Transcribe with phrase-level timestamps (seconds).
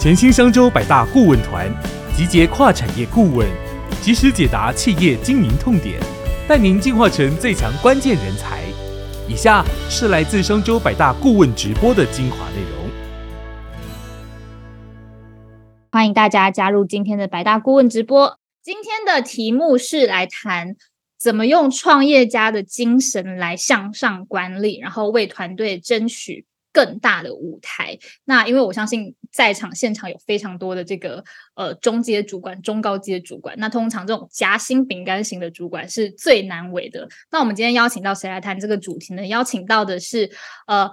[0.00, 1.70] 全新商周百大顾问团，
[2.16, 3.46] 集结跨产业顾问，
[4.00, 6.00] 及时解答企业经营痛点，
[6.48, 8.62] 带您进化成最强关键人才。
[9.28, 12.90] 以下是来自商周百大顾问直播的精华内容。
[15.92, 18.38] 欢迎大家加入今天的百大顾问直播。
[18.62, 20.76] 今天的题目是来谈
[21.18, 26.46] 怎么用创业家的精神来向上管理，然后为团队争取。
[26.72, 31.24] 更大的舞台，那因为我相信在场现场有非常多的这个
[31.54, 37.08] 呃中阶主管、中高阶主管，那通常这种夹心饼干型的主管是最难为的。
[37.30, 39.26] 那我们今天邀请到谁来谈这个主题呢？
[39.26, 40.30] 邀请到的是
[40.66, 40.90] 呃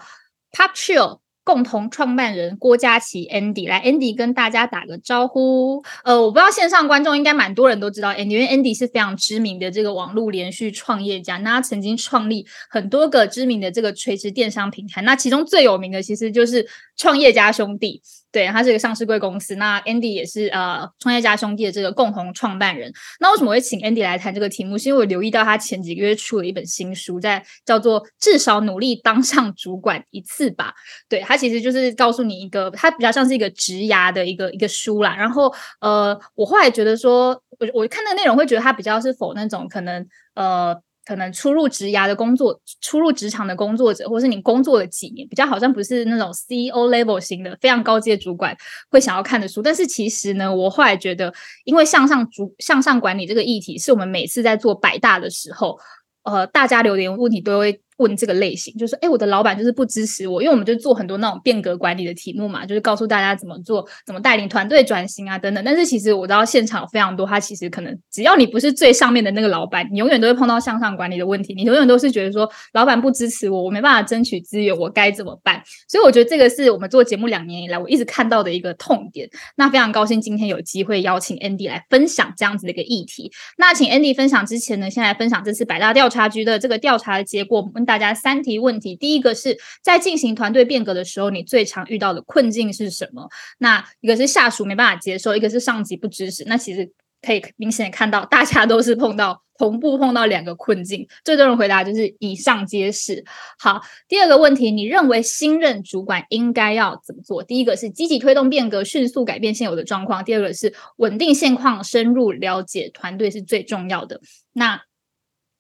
[0.51, 1.19] Pop Chill。
[1.47, 5.81] 共同创办人郭佳琪 Andy 来，Andy 跟大家打个招呼。
[6.03, 18.01] 呃，我不知道线上观众应该蛮多人都知道 Andy，因为 Andy 是非常知名的这个网络连续创业家，那他曾经创立很多个知名的这个垂直电商平台，那其中最有名的其实就是创业家兄弟。
[18.31, 19.55] 对，他是一个上市贵公司。
[19.55, 22.91] 那 Andy 也是呃创业家兄弟的这个共同创办人。
[23.19, 24.77] 那为什么会请 Andy 来谈这个题目？
[24.77, 30.73] 是因为我留意到他前几个月出了一本新书，在叫做《至少努力当上主管一次吧》。
[31.09, 35.15] 对他其实就是告诉你一个，他比较像是一个职涯的一个一个书啦。
[35.15, 40.05] 然后呃，我后来觉得说，我我看那个内容会觉得他比较是否那种可能
[40.35, 40.77] 呃。
[41.07, 48.53] 可能初入职涯的工作，初入职场的工作者，或是你工作了几年，比较好像不是那种 CEO level 型的非常高阶主管
[48.89, 49.61] 会想要看的书。
[49.61, 51.33] 但是其实呢，我后来觉得，
[51.63, 55.79] 因为向上主向上管理这个议题，是我们每次在做百大的时候，
[56.23, 57.81] 呃，大家留言问题都会。
[57.97, 65.63] 问这个类型，就是哎，我的老板就是不支持我，因为我们就做很多那种变革管理的题目嘛，就是告诉大家怎么做，怎么带领团队转型啊等等。
[65.63, 75.61] 但是其实我知道现场非常多，他其实可能只要你不是最上面的那个老板，你永远都会碰到向上管理的问题，你永远都是觉得说老板不支持我，我没办法争取资源，我该怎么办？
[75.87, 79.27] 所以我觉得这个是我们做节目两年以来我一直看到的一个痛点。
[79.55, 83.31] 那非常高兴今天有机会邀请 Andy 来分享这样子的一个议题。
[83.57, 88.77] 那请 Andy 分享之前呢，先来分享这次百大调查局的这个调查的结果，大家三题问。
[88.79, 93.27] 题第一个是在进行团队变革的时候，你最常遇到的困境是什么？
[93.57, 96.43] 那一个是下属没办法接受，一个是上级不支持。
[96.45, 96.91] 那其实
[97.23, 101.07] 可以明显看到，大家都是碰到同步碰到两个困境。
[101.25, 103.25] 最多人回答就是以上皆是。
[103.57, 107.41] 好，第二个问题，你认为新任主管应该要怎么做？
[107.41, 114.21] 第一个是积极推动变革，迅速改变现有的状况；第二个是稳定现况，深入了解团队是最重要的。
[114.53, 114.83] 那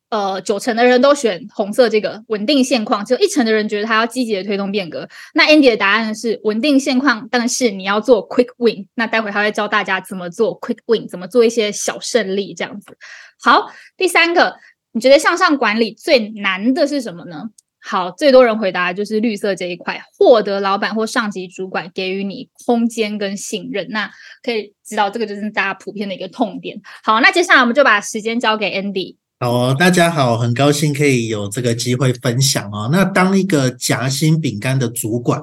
[0.09, 5.05] 呃，九成的人都选红色这个稳定现况，只有一成的人觉得他要积极的推动变革。
[5.33, 8.87] 那 Andy 的答案是稳定现况，但是你要做 quick win。
[8.95, 12.97] 那待会他会教大家怎么做 quick win，怎么做一些小胜利这样子。
[13.41, 14.55] 好，第三个，
[14.93, 17.49] 你觉得向上管理最难的是什么呢？
[17.81, 23.87] 好，最多人回答就是绿色这一块，获得老板或上级主管给予你空间跟信任。
[23.89, 24.09] 那
[24.41, 26.79] 可以知道这个就是大家普遍的一个痛点。
[27.03, 29.17] 好，那接下来我们就把时间交给 Andy。
[29.39, 32.89] 好哦，大家好，很高兴可以有这个机会分享哦。
[32.91, 35.39] 那当一个夹心饼干的主管，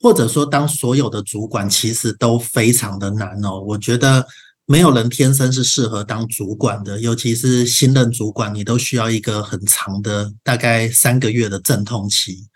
[0.00, 3.60] 或者说当所有的主管，其实都非常的难哦。
[3.60, 4.26] 我觉得
[4.64, 12.46] 没有人天生是适合当主管的，尤其是新任主管，你都需要一个很长的，大概三个月的阵痛期。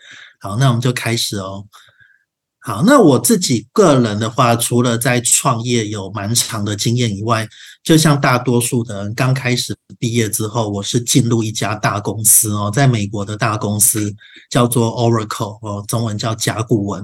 [0.41, 1.67] 好，那我们就开始哦。
[2.61, 7.49] 好，那我自己个人的话，除了在创业有蛮长的经验以外，
[7.85, 14.13] 就像大多数的人刚开始毕业之后，我是进入一家大公司哦，在美国的大公司
[14.51, 17.03] 叫做 Oracle 哦，中文叫甲骨文。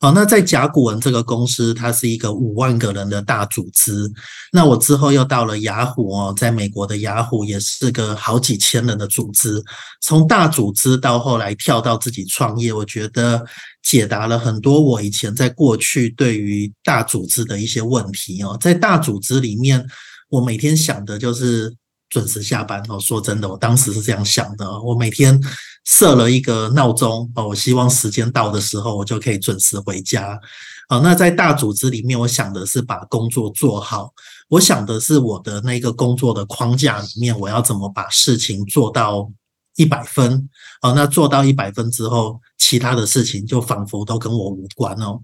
[0.00, 4.10] 好，那在甲骨文这个公司，它是一个五万个人的大组织。
[4.52, 9.62] 那我之后又到了雅虎哦，在美国的雅虎也是个好几千人的组织。
[10.00, 13.44] 从大组织到后来跳到自己创业，我觉得
[13.82, 19.86] 解答了很多我以前在过去对于大组织的一些问题哦，在大组织里面。
[20.32, 21.70] 我每天想的就是
[22.08, 22.98] 准时下班哦。
[22.98, 24.80] 说真的，我当时是这样想的。
[24.80, 25.38] 我每天
[25.84, 30.40] 设了一个闹钟哦，我希望时间到的时候，我就可以准时回家。
[30.88, 34.10] 好，那在大组织里面，我想的是把工作做好。
[34.48, 39.30] 我想的是我的那个工作的框架里面，我要怎么把事情做到
[39.76, 40.48] 一百分。
[40.80, 45.20] 好，那做到一百分之后，其他的事情就仿佛都跟我无关哦。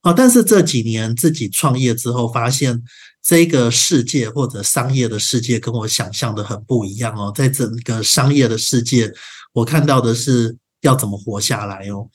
[0.00, 2.82] 好，但是这几年自己创业之后，发现。
[3.20, 9.12] 这个世界或者商业的世界跟我想象的很不一样哦，在整个商业的世界，
[9.52, 12.08] 我看到的是要怎么活下来哦。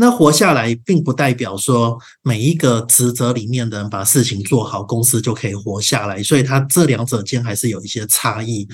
[0.00, 6.22] 那活下来并不代表说每一个职责里面的人把事情做好，公司就可以活下来。
[6.22, 8.64] 所以它这两者间还是有一些差异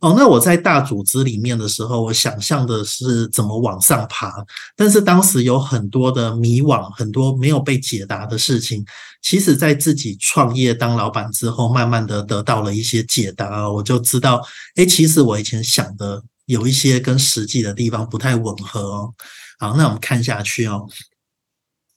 [0.00, 0.14] 哦。
[0.18, 4.32] 那我在大组织里面的时候，我想象的是怎么往上爬，
[4.76, 8.84] 但是当时有很多的迷惘，很多没有被解答的事情。
[9.22, 14.42] 其实，在自己创业当老板之后，慢慢的得到了一些解答，我就知道，
[14.74, 19.14] 哎，其实我以前想的有一些跟实际的地方不太吻合哦。
[19.62, 20.88] 好，那我们看下去哦。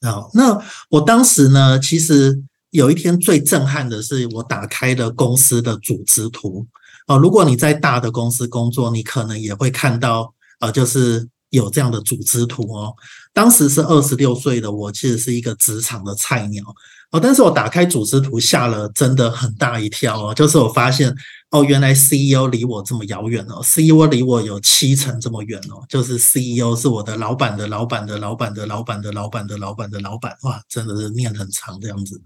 [0.00, 0.56] 好，那
[0.88, 2.40] 我当时呢，其实
[2.70, 6.64] 有一天最震撼的是，我打开了公司的组织图
[7.08, 7.18] 哦。
[7.18, 12.94] 如果你在大的公司工作，你可能也会看到，呃，就是有这样的组织图哦。
[13.32, 16.62] 当时是二十六岁的我，其实是一个职场的菜鸟。
[17.20, 20.34] 但是我打开组织图，吓了真的很大一跳哦。
[20.34, 21.14] 就是我发现，
[21.50, 25.84] 哦，原来 CEO 离我这么遥远哦，CEO 离我有七成这么远哦。
[25.88, 32.20] 就是 CEO 是我的老板的老板的老板的老板的老板的老板的老板，哇，真的是念很长这样子。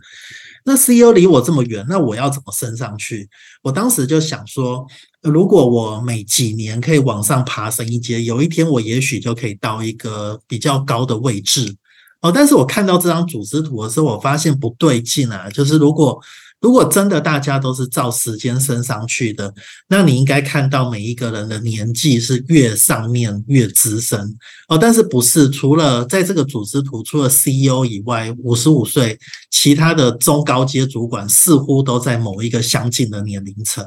[0.65, 3.29] 那 CEO 离我这么远，那我要怎么升上去？
[3.63, 4.87] 我当时就想说，
[5.23, 11.77] 如果我每几年可以往上爬升一阶，有一天我也许就可以到一个比较高的位置。
[12.21, 15.49] 哦，但是我看到这张组织图的时候，我发现不对劲啊！
[15.51, 16.21] 就是如果
[16.61, 19.51] 如果真的大家都是照时间升上去的，
[19.89, 24.21] 那你应该看到每一个人的年纪是越上面越资深
[24.69, 24.77] 哦。
[24.77, 25.49] 但是不是？
[25.49, 29.19] 除了在这个组织图，除了 CEO 以外，五十五岁，
[29.51, 33.83] 其他的中高阶主管似乎都在某一个相近的年龄层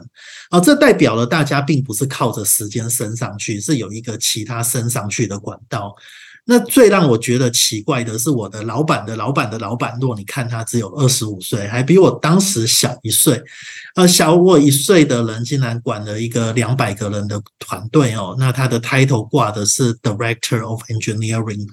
[0.50, 0.60] 哦。
[0.60, 5.96] 这代表了大家并不是靠着时间升上去，是有一个其他升上去的管道。
[6.46, 13.42] 那最让我觉得奇怪的是，我的老板的老板的老板，如果你看他只有二十五岁，还比我当时小一岁，
[13.96, 18.36] 呃，小我一岁的人竟然管了一个两百个人的团队哦。
[18.38, 21.66] 那他的 title 挂的是 Director of Engineering，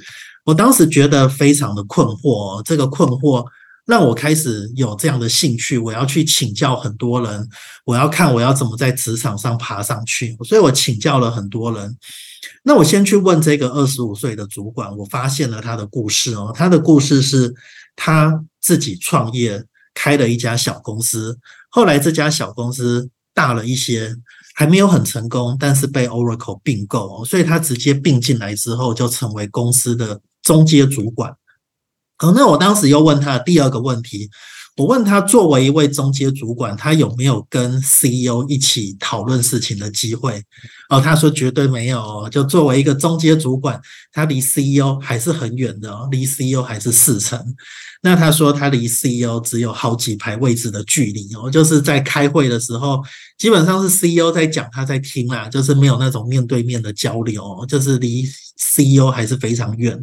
[0.44, 3.44] 我当时觉得非常的困惑，这个困惑
[3.86, 7.48] 让我开始有这样的兴趣，我要去请教很多人，
[7.84, 11.96] 我要看我要怎么在职场上爬上去，所以我请教了很多人。
[12.62, 16.52] 那我先去问这个二十五岁的主管，我发现了他的故事哦。
[16.54, 17.54] 他的故事是
[17.96, 19.64] 他自己创业
[19.94, 21.38] 开了一家小公司，
[21.68, 24.14] 后来这家小公司大了一些，
[24.54, 31.30] 还没有很成功，但是被 Oracle 并购，所以他直接并进来之后就成为公司的中阶主管。
[32.18, 34.30] 哦，那我当时又问他第二个问题。
[34.80, 40.42] 我问他，作为一位中阶主管，他有没有跟 CEO 一起讨论事情的机会？
[40.88, 42.26] 哦，他说绝对没有。
[42.30, 43.78] 就作为一个中阶主管，
[44.10, 47.38] 他离 CEO 还是很远的，离 CEO 还是四层。
[48.00, 53.02] 那他说他离 CEO 只有好几排位置的距离哦，就是在开会的时候，
[53.36, 60.02] 基本上是 CEO 在讲，他在听啦，就是没有那种面对面的交流，就是离 CEO 还是非常远。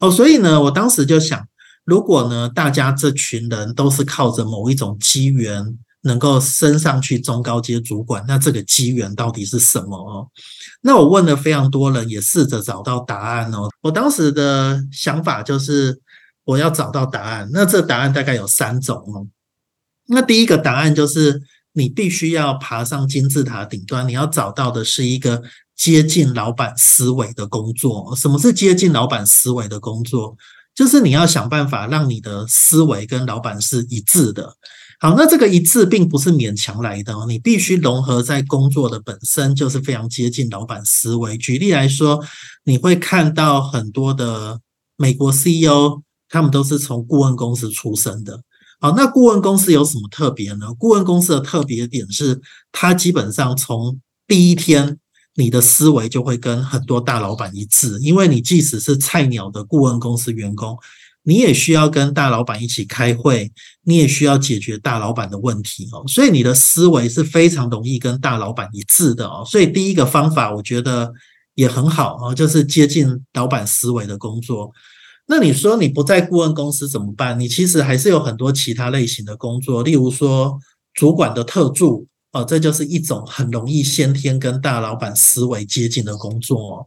[0.00, 1.42] 哦，所以呢，我当时就想。
[1.84, 10.28] 如果呢，大家这群人都是靠着某一种机缘能够升上去中高阶主管，那这个机缘到底是什么哦？
[10.80, 13.68] 那我问了非常多人，也试着找到答案哦。
[13.82, 16.00] 我当时的想法就是
[16.44, 17.48] 我要找到答案。
[17.52, 19.26] 那这答案大概有三种哦。
[20.06, 21.40] 那第一个答案就是
[21.72, 25.42] 你必须要爬上金字塔顶端，你要找到的是一个
[25.76, 28.14] 接近老板思维的工作。
[28.16, 30.36] 什么是接近老板思维的工作？
[30.74, 34.56] 就是你要想办法让你的思维跟老板是一致的。
[35.00, 41.36] 好，那这个一致并不是勉强来的哦，你必须融合在工作的本身，就是非常接近老板思维。
[41.36, 42.24] 举例来说，
[42.64, 44.60] 你会看到很多的
[44.96, 48.40] 美国 CEO，他们都是从顾问公司出身的。
[48.80, 50.72] 好，那顾问公司有什么特别呢？
[50.78, 54.98] 顾问公司的特别点是，它基本上从第一天。
[55.34, 60.76] 你的思维就会跟很多大老板一致，因为你即使是菜鸟的顾问公司员工，
[61.22, 63.50] 你也需要跟大老板一起开会，
[63.84, 69.42] 你也需要解决大老板的问题哦，所以你的思维是非常容易跟大老板一致的哦。
[69.46, 71.10] 所以第一个方法我觉得
[71.54, 74.70] 也很好哦，就是接近老板思维的工作。
[75.28, 77.40] 那你说你不在顾问公司怎么办？
[77.40, 80.58] 你其实还是有很多其他类型的工作，例如说
[80.92, 82.06] 主管的特助。
[82.32, 86.86] 哦，这就是一种很容易先天跟大老板思维接近的工作哦。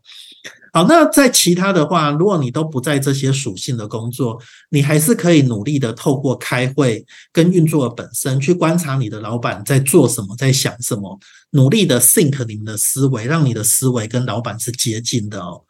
[0.74, 11.18] 好，那在其他的话，如果你都不在这些属性的工作，你还是可以努力的透过开会跟运作本身去观察你的老板在做什么，在想什么，
[11.52, 15.62] 努力的 think 你们的思维，让你的思维跟老板是接近的哦。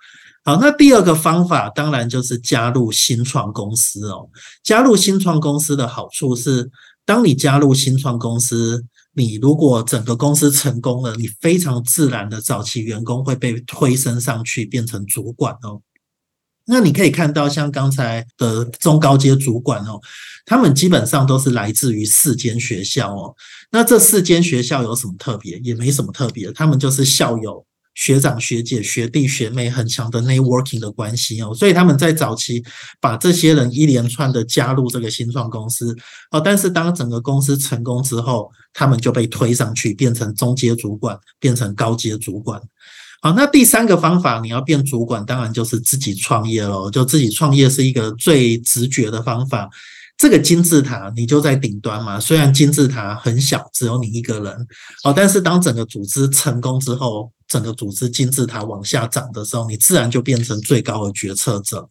[0.46, 4.30] 好，那第二个方法当然就是加入新创公司哦。
[4.64, 6.72] 加入新创公司的好处是，
[7.06, 8.86] 当你加入新创公司。
[9.16, 15.82] 你如果整个公司成功了，你非常自然的早期员工会被推升上去变成主管哦。
[16.66, 20.02] 那你可以看到，像刚才的中高阶主管哦，
[20.46, 23.36] 他们基本上都是来自于四间学校哦。
[23.72, 25.60] 那这四间学校有什么特别？
[25.60, 27.66] 也没什么特别，他们就是校友。
[27.96, 32.62] 学长学姐学弟学妹很强的 networking 的关系哦，所以他们在早期
[33.00, 35.96] 把这些人一连串的加入这个新创公司
[36.30, 42.62] 哦，但是当整个公司成功之后，他们就被推上去变成中阶主管，变成高阶主管。
[43.22, 49.70] 好，那第三个方法，你要变主管，当然就是自己创业喽，就自己创业是一个最直觉的方法。
[50.18, 54.68] 这个金字塔你就在顶端嘛，虽然金字塔很小，只有你一个人
[55.06, 57.32] 哦，但是当整个组织成功之后。
[57.48, 61.90] 整个组织金字塔往下涨的时候，你自然就变成最高的决策者。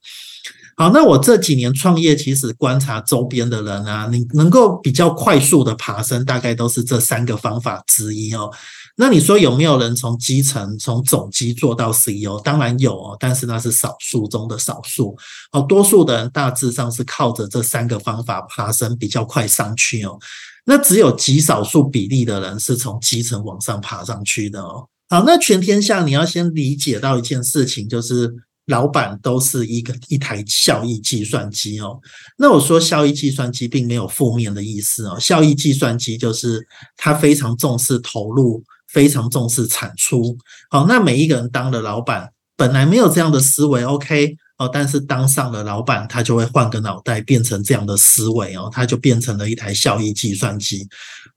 [0.76, 8.52] 好，那我这几年创业，其实观察周边的人啊，你能够比较快速的爬升，大概都是这三个方法之一哦。
[8.96, 12.40] 那你说有没有人从基层从总机做到 CEO？
[12.40, 15.16] 当然有哦，但是那是少数中的少数。
[15.52, 20.18] 哦，多数的人大致上是靠着这三个方法爬升比较快上去哦。
[20.64, 24.88] 那只有极少数比例的人是从基层往上爬上去的哦。
[25.08, 28.34] 好，那全天下你要先理解到一件事情，就是
[28.66, 32.00] 老板都是一个一台效益计算机哦。
[32.38, 40.36] 那我说效益计算机并没有负面的意思哦，效益计算机就是他非常重视投入，非常重视产出。
[40.70, 44.36] 好，那每一个人当了老板，本来没有这样的思维，OK。
[44.56, 50.88] 哦，但是当上了老板，他就会换个脑袋，变成这样的思维哦，他就变成了一台效益计算机。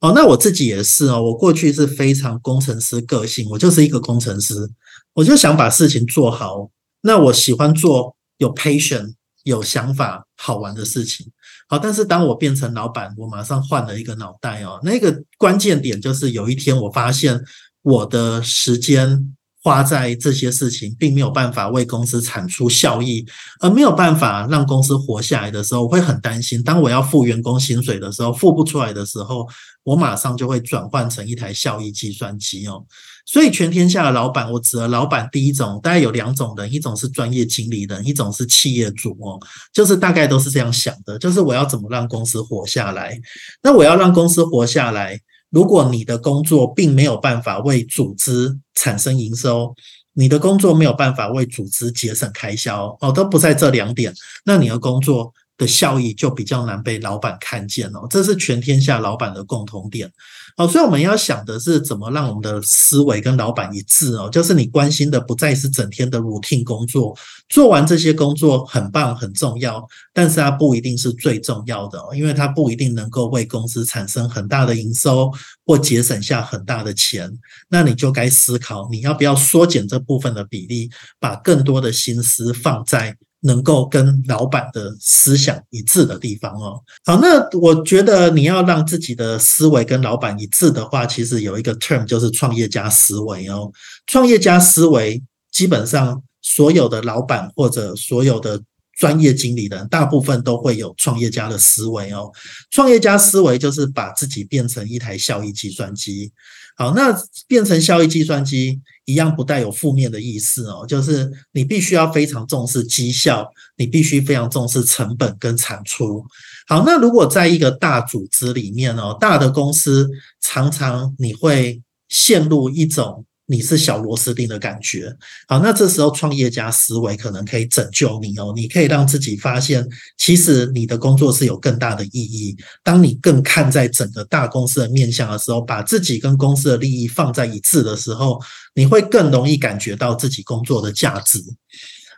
[0.01, 4.69] 哦，那我自己也是哦，我过去是非常工程师个性，我就是一个工程师，
[5.13, 6.69] 我就想把事情做好。
[7.01, 11.25] 那我喜欢做有 patient、有想法、好玩的事情。
[11.67, 14.79] 好，但是当我变成老板，我马上换了一个脑袋哦。
[14.83, 17.43] 那个关键点就是有一天我发现
[17.81, 19.33] 我的时间。
[19.67, 23.25] 花在这些事情，并没有办法为公司产出效益，
[23.59, 26.63] 而没有办法让公司活下来的时候，我会很担心。
[26.63, 29.45] 当我要付员工薪水的时候，付不出来的时候，
[29.83, 32.85] 我马上就会转换成一台效益计算机哦。
[33.25, 39.37] 所以，全天下的老板，我指的老板第一种，大概有两种人，一种是专业经理人，一种是企业主哦，
[39.73, 43.19] 就是大概都是这样想的，就是我要怎么让公司活下来？
[43.61, 45.19] 那我要让公司活下来。
[45.57, 49.73] 如果你的工作并没有办法为组织产生营收，
[50.13, 54.13] 你的工作没有办法为组织节省开销，哦，都不在这两点，
[54.45, 60.11] 那你的工作的效益就比较难被老板看见哦，这是全天下老板的共同点。
[60.59, 67.15] 好，所以我们要想的是怎么让我们的思维跟老板一致哦，就是你关心的不再是整天的 routine 工作，
[67.47, 75.31] 做完这些工作很棒很重要，但是它不一定是最重要的，因为它不一定能够为公司产生很大的营收
[75.63, 77.31] 或节省下很大的钱，
[77.69, 83.15] 那你就该思考你要不要缩减这部分的比例，把更多的心思放在。
[83.41, 86.81] 能够跟老板的思想一致的地方哦。
[87.05, 93.71] 好，那我觉得你要让自己的思维跟老板一致的话，其实有一个 term 就是创业家思维哦。
[94.07, 98.61] 创业家思维基本上所有的老板或者所有的
[98.97, 102.31] 专业经理人，大部分都会有创业家的思维哦。
[102.71, 106.31] 创业家思维就是把自己变成一台效益计算机。
[106.77, 107.13] 好，那
[107.47, 116.23] 变成效益计算机一样不带有负面的意思哦，就是你必须要非常重视绩效，你必须非常重视成本跟产出。
[116.67, 120.07] 好，那如果在一个大组织里面哦，大的公司
[120.39, 123.25] 常常你会陷入一种。
[123.49, 125.15] 你是小螺丝钉的感觉，
[125.47, 128.51] 好，那这时候创业家思维可能可以拯救你哦。
[128.53, 129.87] 你可以让自己发现，
[130.17, 132.57] 其实你的工作是有更大的意义。
[132.83, 138.37] 当你更看在整个大公司的面向的时候，把自己跟公司的利益放在一致的时候，
[138.75, 141.41] 你会更容易感觉到自己工作的价值。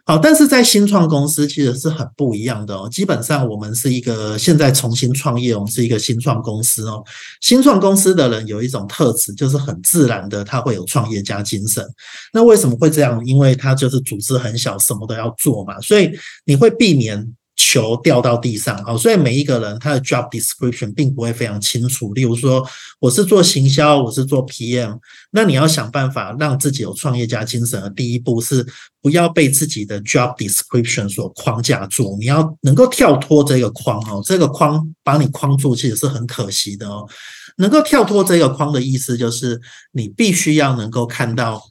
[0.10, 2.90] 好，但是在新创公司其实是很不一样的哦。
[2.92, 7.04] 基本上我们是一个现在重新创业，我们是一个新创公司哦。
[7.42, 11.86] 新创公司的人有一种特质，就是很自然的他会有创业家精神。
[12.34, 13.24] 那为什么会这样？
[13.24, 16.10] 因为他就是组织很小，什么都要做嘛，所以
[16.44, 17.36] 你会避免。
[17.62, 22.14] 球掉到地上，哦，所以每一个人他的 job description 并不会非常清楚。
[22.14, 22.66] 例如说，
[23.02, 24.98] 我是做行销，我是做 PM，
[25.32, 28.66] 那你要想办法让自己有创业家精神的第一步是
[29.02, 37.06] 不要被自己的 job description 所框架住，你要能够跳脱这个框哦，这个框把你框住其实是很可惜的哦。
[37.58, 39.60] 能够跳脱这个框的意思就是
[39.92, 41.62] 你必须要能够看到。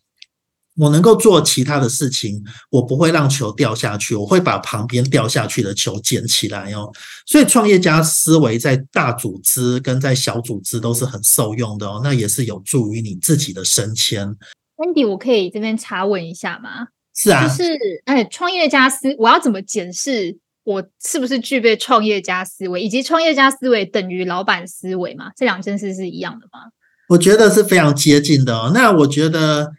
[0.79, 6.89] 我能够做其他的事情，我不会让球掉下去，我会把旁边掉下去的球捡起来哦。
[7.27, 14.29] 所以创业家思维在大组织跟在小组织都是很受用的哦，那也是有助于你自己的升迁。
[14.77, 16.87] Andy，我可以这边查问一下吗？
[17.17, 25.33] 是啊，就是哎，创业家思，我要怎么检视我是不是具备创业家思维，以及创业家思维等于老板思维嘛？
[25.37, 26.71] 这两件事是一样的吗？
[27.09, 28.71] 我觉得是非常接近的哦。
[28.73, 29.73] 那我觉得。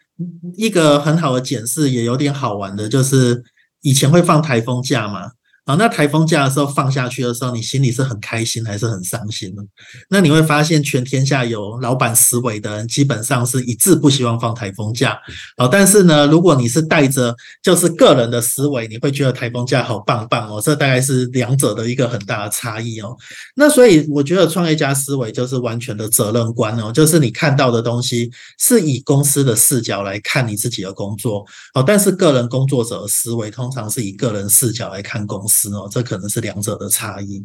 [0.56, 3.44] 一个很好的检视，也有点好玩的，就是
[3.82, 5.32] 以前会放台风假嘛。
[5.70, 9.62] 好，那台风假的时候放下去的时候，你心里是很开心还是很伤心呢？
[10.10, 15.20] 那你会发现，全天下有老板思维的人，基本上是一致不希望放台风假。
[15.58, 20.60] 好，但是呢，如果你是带着就是个人的思维，你会觉得台风假好棒棒哦。
[20.60, 23.16] 这大概是两者的一个很大的差异哦。
[23.56, 31.46] 那所以我觉得创业家思维就是完全的责任观哦，就是你看到的东西是以公司的视角来看你自己的工作。
[31.76, 35.59] 好，但是个人工作者的思维通常是以个人视角来看公司。
[35.68, 37.44] 哦，这可能是两者的差异。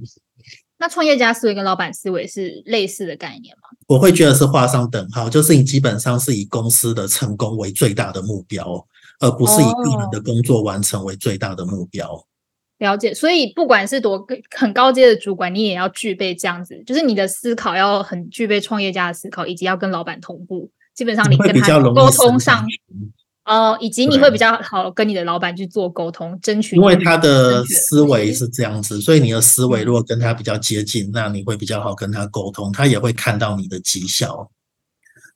[0.77, 3.69] 那创业家思维跟老板思维是类似的概念吗？
[3.87, 8.87] 我会觉得是画上等号，就是你基本上是以公司的成功为最大的目标，
[9.21, 12.27] 而不是以个人的工作完成为最大的目标。
[12.79, 20.71] 了解，所以不管是多很高阶的主管，你也要具备这样子，就是你的思考要很具备创业家的思考，以及要跟老板同步。
[20.93, 22.67] 基本上你跟他沟通上。
[23.45, 26.77] 哦，以及你会比较好跟你的老板去做沟通，争取。
[26.77, 34.51] 因为他的思维是这样子，所以你的思维如果跟他比较接近，那你会比较好跟他沟通，他也会看到你的绩效。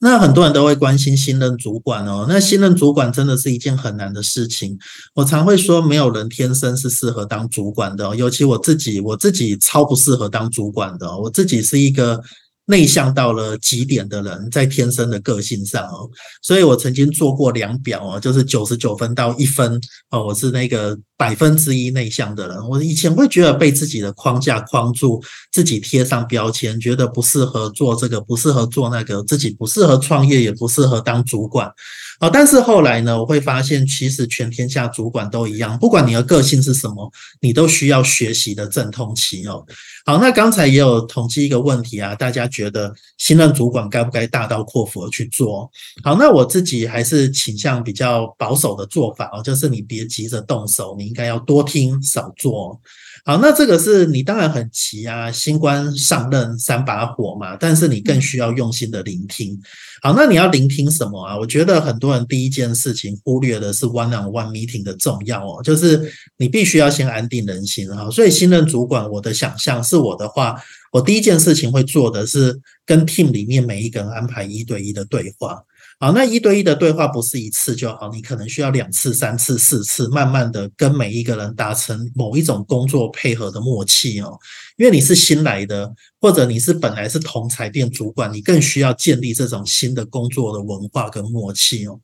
[0.01, 4.79] 那很多人都会关心新任主管哦，那新任主管真的是一件很难的事情。
[5.15, 12.23] 我常会说，没有人天生是适合当主管的，尤其我自己，我自己超不适合当主管的，我自己是一个。
[12.69, 16.09] 内向到了极点的人，在天生的个性上哦，
[16.43, 22.69] 所以我曾经做过量表哦，就是九十九分到一分哦，我是那个百分之一内向的人。
[22.69, 31.73] 我以前会觉得被自己的框架框住，自己贴上标签，觉得不适合做这个，不适合做那个，自己不适合创业，也不适合当主管。
[32.19, 32.29] 啊！
[32.29, 37.11] 但是后来呢，我会发现，其实全天下主管都一样，不管你的个性是什么，
[37.41, 39.65] 你都需要学习的阵痛期哦。
[40.05, 45.71] 好，那刚才也有统计一个问题啊，大家觉得新任主管该不该大刀阔斧的去做？
[46.03, 52.81] 好，那我自己还是倾向比较保守的做法哦，就是你别急着动手，你应该要多听少做。
[53.29, 59.61] 好，那这个是你当然很急啊，新官上任三把火嘛，但是你更需要用心的聆听。
[60.01, 61.37] 好，那你要聆听什么啊？
[61.37, 68.09] 我觉得很多人第一件事情忽略的是 one on one meeting 的重要哦，就是你必须要先安定人心啊。
[68.11, 70.59] 所以新任主管，我的想象是我的话，
[70.91, 75.63] 我第一件事情会做的是跟 team 里面每一个人安排一对一的对话。
[76.01, 84.39] 好，那一对一的对话不是一次就好，你可能需要两次、三次、四次，慢慢的跟每一个人达成某一种工作配合的默契哦。
[84.77, 91.99] 因为你是新来的，或者你是本来是同财店主管，你更需要建立这种新的工作的文化跟默契哦。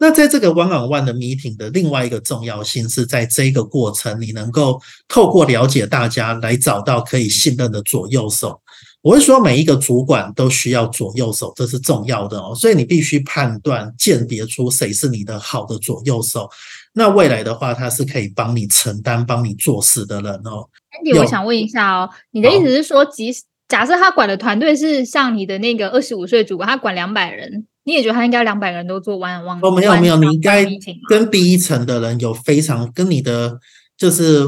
[0.00, 8.60] 那在这个 one on one 的 meeting 的另外一个重要性是在这个过程，你能够透过了解大家来找到可以信任的左右手。
[9.02, 12.54] 我是说，每一个主管都需要左右手，这是重要的哦。
[12.54, 16.50] 所以你必须判断、鉴别出谁是你的好的左右手。
[16.92, 20.68] 那未来的话，他是可以帮你承担、帮你做事的人哦。
[21.02, 29.40] Andy，我想问一下哦，你的意思是说，即使假设他管的团队是像你的那个二十五岁主管，他管两百人，你也觉得他应该两百人都做 one？
[29.62, 30.66] 哦，没有没有，你应该
[31.08, 33.58] 跟第一层的人有非常跟你的
[33.96, 34.46] 就是。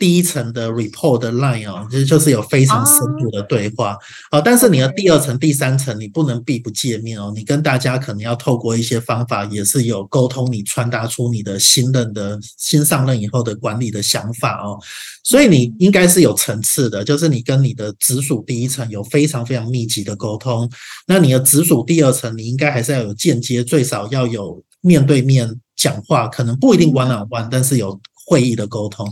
[0.00, 3.94] 第一层的 report 的 line 哦，其实就是有非常深度的对话
[4.30, 4.40] 啊。
[4.40, 7.30] 但是你的第二层、第三层，你不能避不见面哦。
[7.36, 14.80] 你跟大家可能要透过一些方法，也是有沟通，你传达出你的新任的新上任以后的管理的想法哦。
[15.22, 20.66] 所以你应该是有层次的，就是你跟你的直属第一层有非常非常密集的沟通。
[21.06, 28.00] 那你的直属第二层，你应该还是要有间接，最少要有面对面讲话，可能不一定 one on one，但是有。
[28.30, 29.04] 会议的沟通，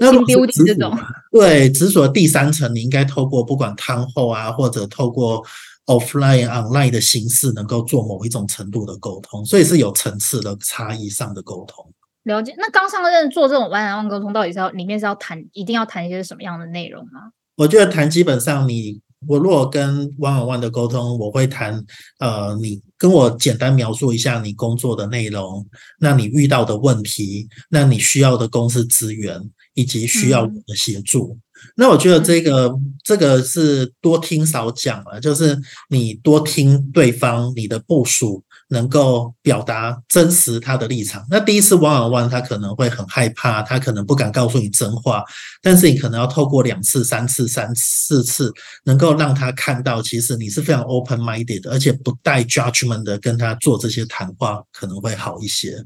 [0.00, 0.98] 那如直这种，
[1.30, 5.44] 对，直属第三层，你应该透过不管汤后啊，或者透过
[5.84, 11.86] offline online 的形式，能够做某一种程度的沟通，所以是有层次的差异上的沟通。
[12.22, 12.54] 了解。
[12.56, 17.32] 那刚上任做这种 one on one 沟通，到底是要里面是要谈，一定要谈一些什么样的内容吗？
[17.56, 19.02] 我觉得谈基本上你。
[19.26, 21.84] 我如果跟 one on one 的沟通，我会谈，
[22.18, 25.66] 呃，你跟我简单描述一下你工作的内容，
[25.98, 29.40] 那你遇到的问题，那你需要的公司资源，
[29.74, 31.38] 以及需要我的协助。
[31.76, 35.56] 那我觉得这个这个是多听少讲啊，就是
[35.88, 38.42] 你多听对方你的部署。
[38.72, 41.24] 能够表达真实他的立场。
[41.30, 45.22] 那第一次 one on one，他可能会很害怕，他可能不敢告诉你真话。
[45.60, 48.50] 但是你可能要透过两次、三次、三四次，
[48.84, 55.84] 能够让他看到，其实你是非常 open minded，而且不带 judgment 的跟他做这些谈话，可能会好一些。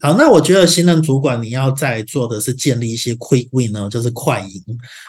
[0.00, 4.62] 好，那我觉得新任主管你要在做的是建立一些 quick win 呢，就是快赢。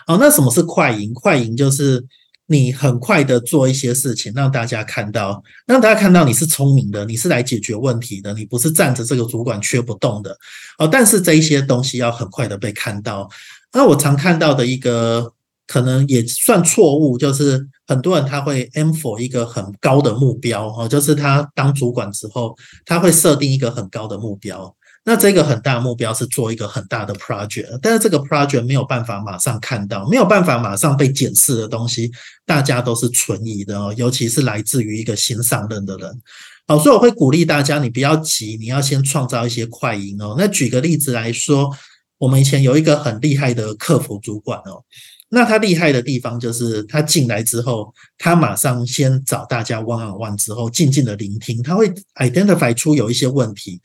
[0.05, 1.13] 好，那什么是快赢？
[1.13, 2.05] 快赢就是
[2.47, 10.37] 你很快的做一些事情，让大家看到，让大家看到你是聪明的，你是来解决问题的，你不是站着这个主管缺不动的。
[10.77, 13.29] 哦，但是这一些东西要很快的被看到。
[13.73, 15.33] 那我常看到的一个
[15.67, 22.55] 可能也算错误，就是很多人他会 aim for 一个很高的目标哦，就是他当主管之后，
[22.85, 24.75] 他会设定一个很高的目标。
[25.07, 32.11] 那这个很大目标是做一个很大的 project，但是这个 project 没有办法马上看到，没有办法马上被检视的东西，
[32.43, 36.21] 大家都是存疑的哦，尤其是来自于一个新上任的人。
[36.67, 40.35] 好，所以我会鼓励大家，你不要急，你要先创造一些快赢哦。
[40.39, 41.69] 那举个例子来说，
[42.17, 44.83] 我们以前有一个很厉害的客服主管哦，
[45.29, 53.79] 那他厉害的地方就是他进来之后，他马上先找大家 one on one 之后，静静的聆听，他会 identify 出有一些问题。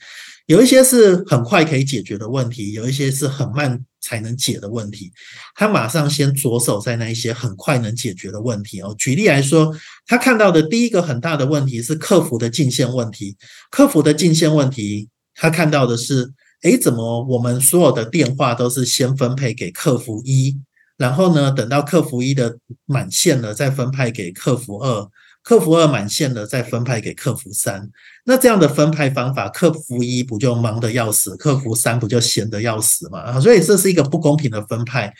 [0.51, 5.09] 有一些是很快可以解决的问题，有一些是很慢才能解的问题。
[5.55, 8.93] 他马上先着手在那一些很快能解决的问题哦。
[8.99, 9.73] 举例来说，
[10.05, 13.37] 他看到的第一个很大的问题是客服的进线问题。
[13.69, 16.33] 客服的进线问题，他看到的是，
[16.63, 20.59] 诶，怎么我们所有的电话都是先分配给客服一，
[20.97, 25.09] 然后呢，等到客服一的满线了，再分派给客服二。
[25.43, 27.89] 客服二满线了，再分派给客服三。
[28.25, 33.19] 那这样的分派方法，客服一不就忙得要死，客服三不就闲得要死嘛？
[33.19, 35.13] 啊所以这是一个不公平的分派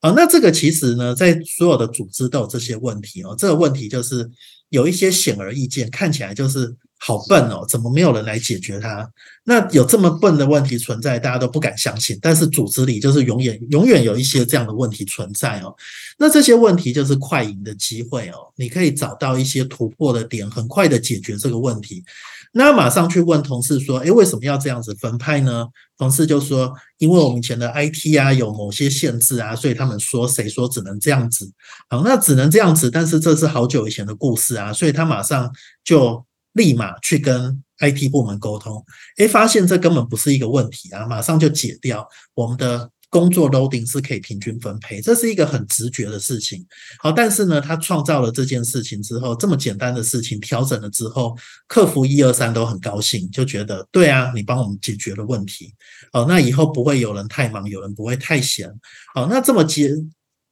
[0.00, 0.12] 啊。
[0.16, 3.34] 那这个其实呢，在所有的组织都有这些问题哦。
[3.38, 4.30] 这个问题就是
[4.68, 6.76] 有一些显而易见，看起来就是。
[7.00, 9.08] 好笨哦，怎么没有人来解决它？
[9.44, 12.18] 那有这么笨的问题存在，大家都不敢相信。
[12.20, 15.74] 但是组织里就是永远永远有一些这样的问题存在哦。
[16.18, 22.04] 那这些问题就是快赢的机会哦，你可以找到一些突破的点，很快的解决这个问题。
[22.52, 31.50] 那马上去问同事说：“诶，为什么要这样子分派呢？”同事就说：“因为我们以前的 IT 啊有某些限制啊，所以他们说谁说只能这样子。
[31.88, 35.50] 好，那只能这样子，但是这是好久以前的故事啊，所以他马上
[35.84, 38.84] 就。”立马去跟 IT 部门沟通，
[39.18, 46.66] 诶，发现这根本不是一个问题啊，马上就解掉我们的工作 loading 是可以平均分配，这是一个很直觉的事情。
[46.98, 51.36] 好，但是呢，他创造了这件事情之后，这么简单的事情调整了之后，
[51.68, 55.72] 客服一二三都很高兴，就觉得对啊，你帮我们解决了问题。
[56.12, 58.68] 好，那以后不会有人太忙，有人不会太闲。
[59.14, 59.94] 好，那这么接。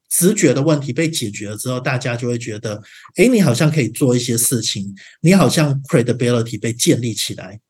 [0.09, 2.81] 直觉的问题被解决了之后，大家就会觉得，
[3.17, 7.61] 哎，你好像可以做一些事情，你好像 credibility 被建立起来。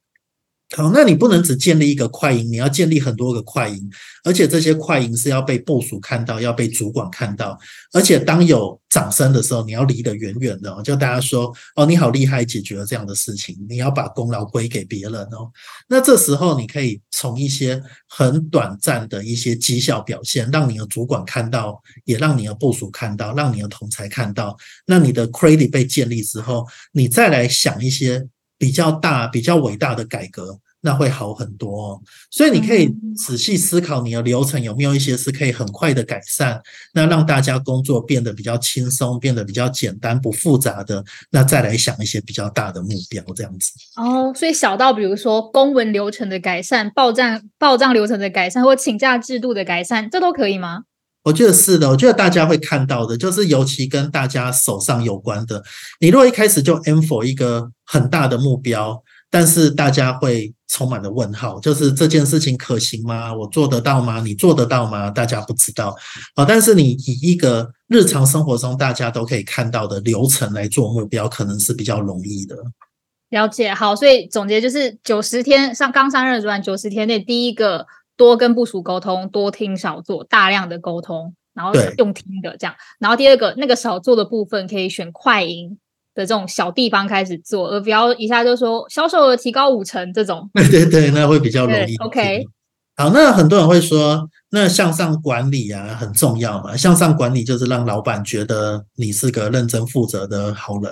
[0.75, 3.89] 好，那你不能只建立一个快银，你要建立很多个快银，
[4.25, 7.57] 而且这些快银是要被部署看到，要被主管看到，
[7.93, 15.49] 而且当有掌声的时候，你要离得远远的，就大家说，哦，你好厉害，解决了这样的事情，你要把功劳归给别人哦。
[15.89, 28.27] 那这时候你可以从一些很短暂的一些绩效表现，让你的主管看到，也让你的部署看到，让你的同才看到，那你的 credit 被建立之后，你再来想一些。
[28.59, 31.91] 比较大、比较伟大的改革，那会好很多。
[31.91, 32.01] 哦。
[32.31, 36.61] 所以你可以仔细思考你的流程有没有一些是可以很快的改善，
[36.95, 41.05] 那让大家工作变得比较轻松、变得比较简单、不复杂的。
[41.31, 43.73] 那再来想一些比较大的目标，这样子。
[43.97, 50.85] 哦，所以小到比如说公文流程的改善、报账报账流程的改善，或请假制度的改善，这都可以吗？
[51.27, 55.61] 我觉得是的，我觉得大家会看到的，就是尤其跟大家手上有关的。
[55.99, 63.35] 你如果一开始就 aim for 一个很大的目标，但是大家会充满了问号，就是这件事情可行吗？
[63.35, 64.21] 我做得到吗？
[64.21, 65.11] 你做得到吗？
[65.11, 65.97] 大家不知道
[66.37, 66.45] 啊。
[66.45, 72.57] 但是你以一个日常生活中大家都可以看到的流程来做目标，可能是比较容易的。
[73.31, 77.85] 了解好，所以总结就是九十天上刚上任主管，九十天内第一个。
[78.17, 82.75] 多跟部署沟通，多听少做，大量的沟通，然后用听的这样。
[82.99, 85.79] 然后第二个，那个少做的部分可以选快赢
[86.15, 90.49] 的这种小地方开始做，而不要一下就说销售额提高五成这种。
[90.55, 91.97] 对对对，那会比较容易。
[91.97, 92.45] OK。
[92.99, 96.75] 好，那很多人会说，那向上管理啊很重要嘛？
[96.75, 100.91] 向上管理就是让老板觉得你是个认真负责的好人。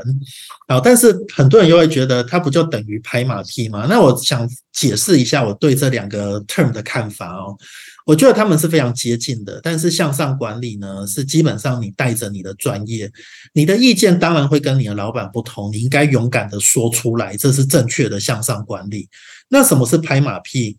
[0.68, 3.86] 好，但是很多人又会觉得，他不就等于拍马屁吗？
[3.88, 7.56] 那我想解释一下我对这两个 term 的看法哦。
[8.04, 9.58] 我觉得他们是非常接近的。
[9.62, 13.10] 但是向上管理呢，是基本上你带着你的专业，
[13.54, 19.08] 你的意见当然会跟你的老板不同，你应该勇敢的说出来，这是正确的向上管理。
[19.48, 20.76] 那什么是拍马屁？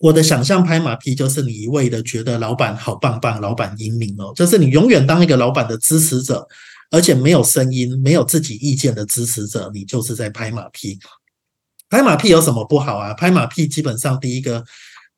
[0.00, 6.48] 我的想象拍马屁就是你一味的觉得老板好棒棒，老板英明哦，就是你永远当一个老板的支持者，
[6.90, 10.98] 而且没有声音、没有自己意见的支持者，你就是在拍马屁。
[11.90, 13.12] 拍马屁有什么不好啊？
[13.12, 14.64] 拍马屁基本上第一个，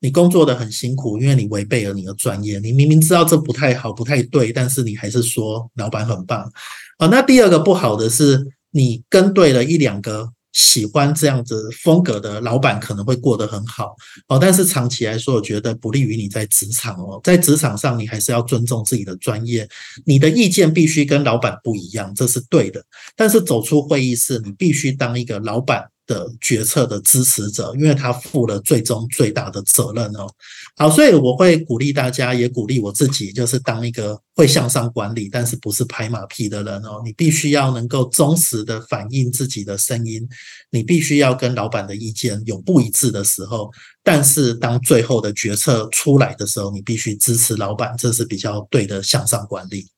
[0.01, 6.51] 你工作的很辛苦，因为你违背了你的专业，你明明知道这不太好、不太对，但是你还是说老板很棒
[6.97, 7.07] 啊。
[7.07, 10.33] 那第二个不好的是，你跟对了一两个。
[10.53, 13.95] 喜欢这样子风格的老板可能会过得很好
[14.27, 17.19] 哦，但是长期来说，我觉得不利于你在职场哦。
[17.23, 19.67] 在职场上，你还是要尊重自己的专业，
[20.05, 22.83] 你的意见必须跟老板不一样，这是对的。
[23.15, 25.89] 但是走出会议室，你必须当一个老板。
[26.05, 30.27] 的决策的支持者，因为他负了最终最大的责任哦。
[30.75, 37.01] 好，所以我会鼓励大家，也鼓励我自己，就是当一个会向上管理，但是不是拍马屁的人哦。
[37.05, 40.27] 你必须要能够忠实的反映自己的声音，
[40.71, 43.71] 你必须要跟老板的意见有不一致的时候，
[44.03, 49.92] 但是当最后的决策出来的时候，你必须支持老板，这是比较对的向上管理。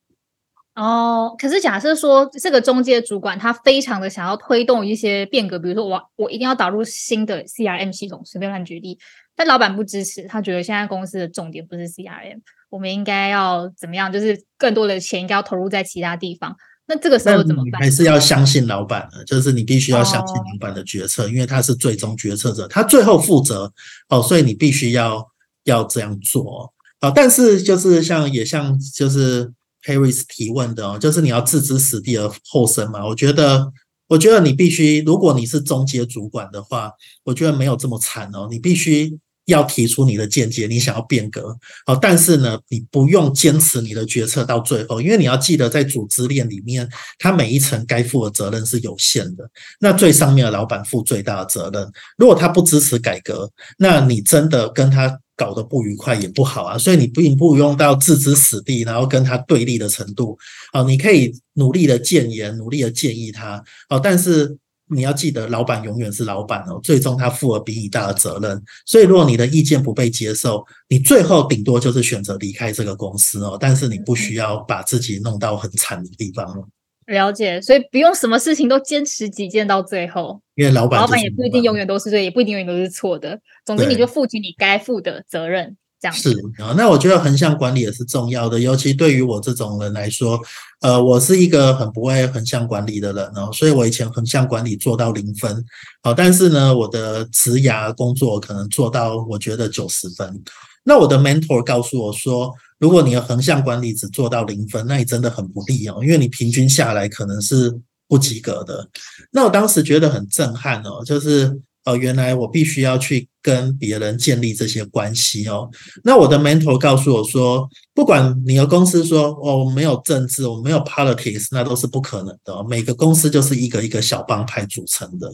[0.75, 8.99] 哦，可是假设说这个中介主管他非常的想要推动一些变革，比如说我我一定要导入新的 CRM 系统，随便乱举例，
[9.37, 14.11] 但老板不支持，他觉得现在公司的重点不是 CRM，我们应该要怎么样？
[14.11, 16.53] 就是更多的钱应该要投入在其他地方。
[16.87, 17.81] 那这个时候怎么办？
[17.81, 23.71] 还是要相信老板的，就是你必须要相信老板的决策，因为他是最终决策者，他最后负责
[24.09, 25.25] 哦，所以你必须要
[25.63, 27.13] 要这样做哦。
[27.15, 29.53] 但是就是像也像就是。
[29.85, 33.05] Harris 提问的哦，就是你要置之死地而后生嘛？
[33.05, 33.71] 我觉得，
[34.07, 36.91] 我觉得你必须，如果你是中阶主管的话，
[37.23, 38.47] 我觉得没有这么惨哦。
[38.49, 49.47] 你必须要提出你的见解，你想要变革哦，但是呢，你不用坚持你的决策到最后，因为你要记得，在组织链里面，他每一层该负的责任是有限的。
[49.79, 51.87] 那最上面的老板负最大的责任。
[52.17, 55.19] 如果他不支持改革，那你真的跟他。
[55.35, 60.37] 搞得不愉快也不好啊，所以你并不用到置之死地，然后跟他对立的程度
[60.71, 60.81] 啊。
[60.83, 63.99] 你可以努力的谏言，努力的建议他哦。
[63.99, 68.61] 但是你要记得，老板永远是老板哦，最终他负了比你大的责任。
[68.85, 73.57] 所以如果你的意见不被接受，你最后顶多就是选择离开这个公司哦。
[73.59, 76.69] 但是你不需要把自己弄到很惨的地方。
[77.07, 83.39] 了解，所以不用什么事情都坚持己见到最后，因为老板老板也不一定永远都是对，也不一定永远都是错的。
[83.63, 86.73] 总之，你就负起你该负的责任，这样是啊。
[86.75, 90.39] 那我觉得横向管理也是重要的，尤其对于我这种人来说，
[90.81, 95.63] 呃，我是一个很不会横向管理的人哦，所以我以前横向管理做到零分，
[96.01, 100.41] 好，但是呢，我的职涯工作可能做到我觉得九十分。
[100.83, 102.51] 那我的 mentor 告诉我说。
[102.85, 107.75] 如果你的横向管理只做到零分，那你真的很不利哦，因为你平均下来可能是
[108.07, 108.87] 不及格的。
[109.31, 115.67] 那我当时觉得很震撼哦，就是呃，原来我必须要去跟别人建立这些关系哦。
[116.03, 122.63] 那我的 mentor 告诉我说，不管你的公司说哦没有政治，我没有 politics，那都是不可能的。
[122.69, 125.27] 每个公司就是一个一个小帮派组成的。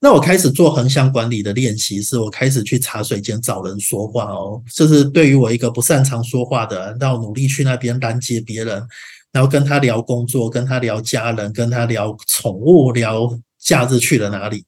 [0.00, 4.62] 那我开始做横向管理的练习，是我开始去茶水间找人说话哦。
[4.72, 8.80] 就是对于我一个不擅长说话的，人，要努力去那边拦截别人，
[9.32, 14.64] 然后跟他聊工作，跟他聊家人，跟他聊宠物，聊假日去了哪里。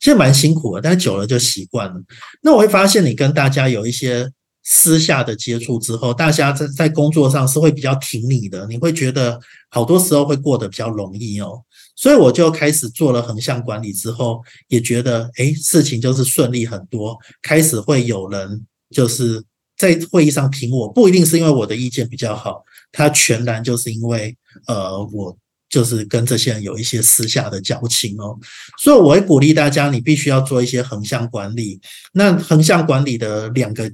[0.00, 1.94] 其实蛮辛苦的，但久了就习惯了。
[2.42, 4.30] 那我会发现，你跟大家有一些
[4.62, 11.62] 私下的接触之后，大家在在工作上是会比较挺你的，你会觉得好多时候会过得比较容易哦。
[11.96, 17.16] 所以我就开始做了横向管理之后，也觉得哎，事情就是顺利很多。
[17.42, 19.42] 开始会有人就是
[19.76, 25.36] 在会议上听我，不一定是因为我的意见比较好，他全然就是因为呃，我
[25.68, 28.36] 就是跟这些人有一些私下的交情哦。
[28.82, 31.80] 所以我会鼓励大家，你必须要做一些横向管理。
[32.12, 33.90] 那横向管理的两个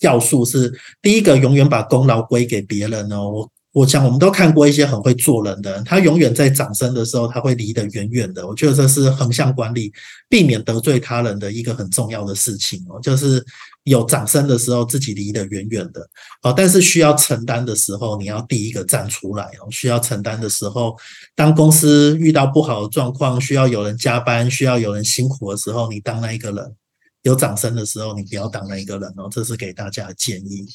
[0.00, 3.48] 要素是：第一个，永远把功劳归给别人哦。
[3.72, 8.46] 我想，我们都看过一些很会做人的人，他永远在掌声的时候，他会离得远远的。
[8.46, 9.90] 我觉得这是横向管理，
[10.28, 13.00] 避免得罪他人的一个很重要的事情哦。
[13.00, 13.42] 就是
[13.84, 16.06] 有掌声的时候，自己离得远远的
[16.42, 16.52] 哦。
[16.54, 19.70] 但是需要承担的时候，你要第一个站出来哦。
[19.70, 20.94] 需要承担的时候，
[21.34, 26.76] 当公司遇到不好的状况，需要有人加班，需要有人辛苦的时候，你当那一个人。
[27.22, 29.28] 有掌声的时候，你不要当那一个人哦。
[29.30, 30.66] 这是给大家的建议。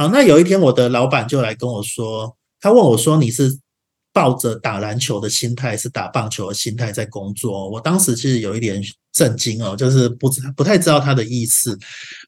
[0.00, 3.54] 好，那有一天我的老板就来跟我说，他问我说：“你是
[4.14, 8.82] 抱着打篮球的心态，是打棒球的心态在工作？”我当时其实有一点
[9.12, 11.78] 震惊哦，就是不知不太知道他的意思。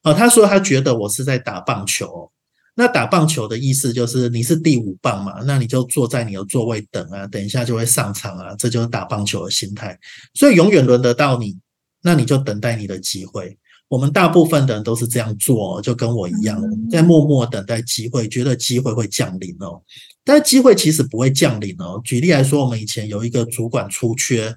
[0.03, 2.31] 哦，他说他觉得我是在打棒球。
[2.75, 9.97] 那打棒球的意思就是你是第五棒嘛，那你就坐在你的座位等啊，等一下就会上场啊，这就是打棒球的心态。
[10.35, 11.57] 所以永远轮得到你，
[12.03, 13.57] 那你就等待你的机会。
[13.93, 19.79] 我们大部分的人都是这样做，就跟我一样，在默默等待机会，觉得机会会降临哦。
[20.23, 22.01] 但是机会其实不会降临哦。
[22.03, 24.51] 举例来说，我们以前有一个主管出缺。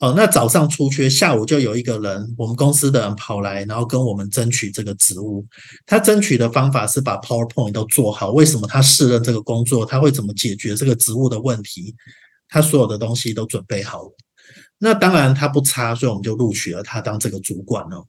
[0.00, 5.46] 哦，那早上出缺，下午就有一个人，我们公司的人跑来，然后跟我们争取这个职务。
[5.86, 8.32] 他争取的方法是把 PowerPoint 都做好。
[8.32, 9.86] 为什么他适任这个工作？
[9.86, 11.94] 他会怎么解决这个职务的问题？
[12.46, 14.12] 他所有的东西都准备好了。
[14.76, 18.04] 那当然他不差，所以我们就录取了他当这个主管了。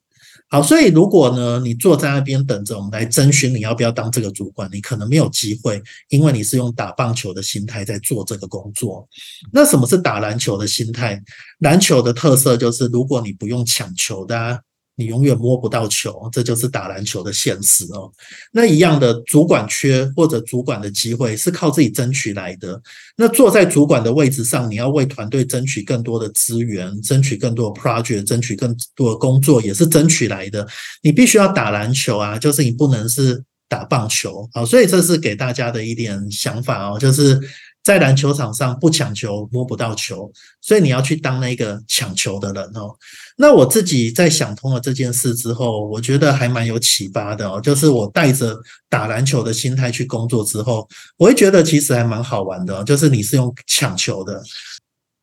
[0.53, 9.07] 好，所以如果呢，你坐在那边等着我们来征询你要不要当这个主管，你可能没有机会，因为你是用打棒球的心态在做这个工作。
[9.51, 11.19] 那什么是打篮球的心态？
[11.61, 14.61] 篮球的特色就是，如果你不用抢球的。
[14.95, 18.11] 你永远摸不到球，这就是打篮球的现实哦。
[18.51, 22.79] 那一样的主管缺或者主管的机会是靠自己争取来的。
[23.17, 30.67] 那坐在主管的位置上，你要为团队争取更多的资源，争取更多的 project，争取更多的工作，也是争取来的。
[31.01, 34.63] 你必须要打篮球啊，就是你不能是打棒球啊。
[34.63, 37.39] 所以这是给大家的一点想法哦，就是。
[37.83, 42.95] 在篮球场上不抢球摸不到球，所以你要去当那个抢球的人哦。
[43.35, 47.59] 那我自己在想通了这件事之后，我觉得还蛮有启发的哦。
[47.59, 52.81] 就是我带着打篮球的心态去工作之后，我会觉得其实还蛮好玩的。
[52.85, 54.41] 就是你是用抢球的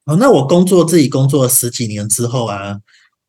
[0.04, 0.16] 哦。
[0.16, 2.76] 那我工作自己工作了十几年之后啊，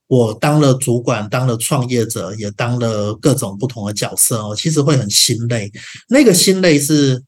[0.08, 4.54] 我当了主管，当了创业者，也当了各种不同的角色哦。
[4.54, 5.72] 其实会很心累，
[6.10, 7.24] 那个心累是。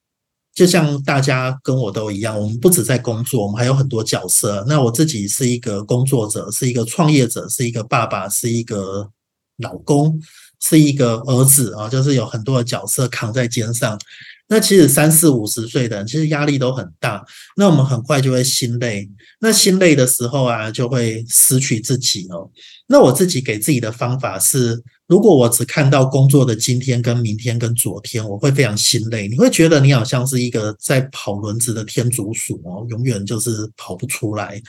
[0.54, 4.64] 就像大家跟我都一样，我们不止在工作，我们还有很多角色。
[4.68, 9.10] 那我自己是一个工作者，是一个创业者，是一个爸爸，是一个
[9.58, 10.22] 老公，
[10.62, 14.00] 是一个儿子啊，就是有很多的角色扛在肩上。
[14.48, 17.24] 那其实三四五十岁的人，其实压力都很大。
[17.56, 22.50] 那我们很快就会心累，那心累的时候啊，就会失去自己哦。
[22.88, 24.84] 那我自己给自己的方法是。
[25.06, 29.28] 如果我只看到工作的今天、跟明天、跟昨天，我会非常心累。
[29.28, 34.60] 你会觉得你好像是一个在跑轮子的天竺鼠哦，永远就是跑不出来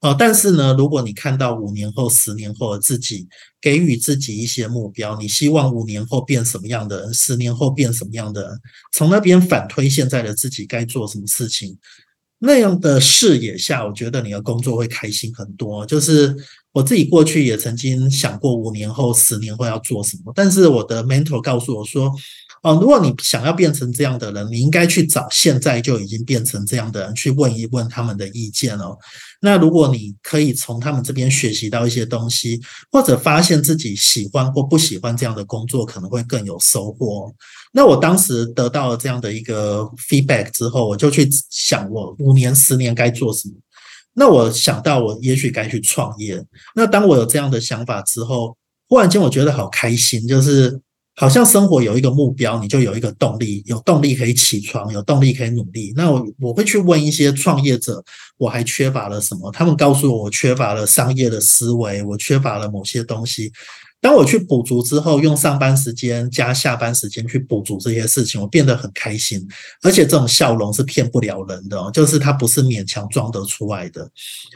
[0.00, 0.14] 哦。
[0.18, 3.26] 但是呢，如果你看到五年后、十年后的自己，
[3.60, 8.60] 给予自己一些目标，你希望五年后变什么样的人，十年后变什么样的人，
[8.92, 11.76] 从那边反推现在的自己该做什么事情。
[12.38, 15.84] 那样的视野下，我觉得你的工作会开心很多。
[15.86, 16.36] 就是
[16.72, 22.12] 我自己过去也曾经想过五年后、十年后要做什么，但是我的 mentor 告诉我说。
[22.62, 28.98] 哦，如果你想要变成这样的人，你应该去找现在就已经变成这样的人，去问一问他们的意见哦。
[29.40, 37.32] 那如果你可以从他们这边学习到一些东西，或者发现自己喜欢或不喜欢这样的工作，可能会更有收获。
[37.72, 43.54] 那我当时得到了这样的一个 feedback 之后，我就去想，我五年、十年该做什么。
[44.14, 46.44] 那我想到，我也许该去创业。
[46.74, 48.56] 那当我有这样的想法之后，
[48.88, 50.80] 忽然间我觉得好开心，就是。
[51.20, 55.92] 好像生活有一个目标，你就有一个动力，有动力可以起床，有动力可以努力。
[55.96, 58.04] 那我我会去问一些创业者，
[58.36, 59.50] 我还缺乏了什么？
[59.50, 63.52] 他们告诉我，我缺乏了商业的思维，我缺乏了某些东西。
[64.00, 69.44] 当我去补足之后，用上班时间加下班时间去补足这些事情，我变得很开心，
[69.82, 74.08] 而且这种笑容是骗不了人的，就是它不是勉强装得出来的。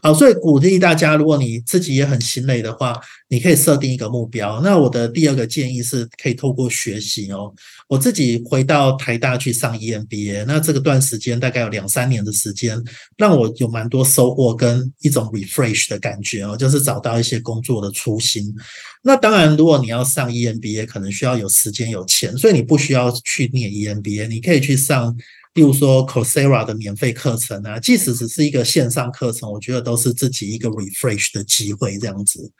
[0.02, 4.60] 好，所以鼓励大家，如果你自己也很心累的话，你可以设定一个目标。
[4.62, 7.52] 那我的第二个建议是可以透过学习哦。
[7.88, 12.80] 我自己回到台大去上 EMBA，那这个段时间大概有两三年的时间，
[13.16, 18.54] 让我有蛮多收获跟一种 refresh 的感觉哦，就是找到一些工作的初心。
[19.02, 25.16] 那当当然，如果你要上 EMBA，可能需要有时间、有钱，所以你不需要去念 EMBA，你可以去上，
[25.54, 27.78] 例如说 Coursera 的免费课程啊。
[27.78, 31.96] 即使只是一个线上课程，我觉得都是自己一个 refresh 的机会。
[31.96, 32.52] 这样子，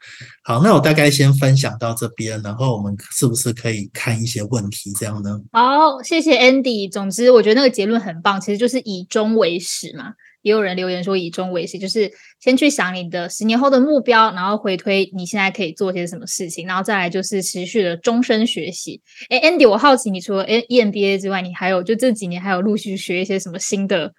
[0.43, 4.91] 好，那我大概先分享到这边，然后我们是不是可以看一些问题？
[4.99, 5.39] 这样呢？
[5.51, 6.91] 好，谢谢 Andy。
[6.91, 10.13] 总之，我觉得那个结论很棒，其实就是以终为始嘛。
[10.43, 19.01] 也有人留言说以终为始，就是先去想你的十年后的目标，然后回推你现在可以做些什么事情，然后再来就是持续的终身学习。
[19.29, 24.13] 哎，Andy，我好奇你除了 E EMBA 之外，你还有就这几年还有陆续学一些什么新的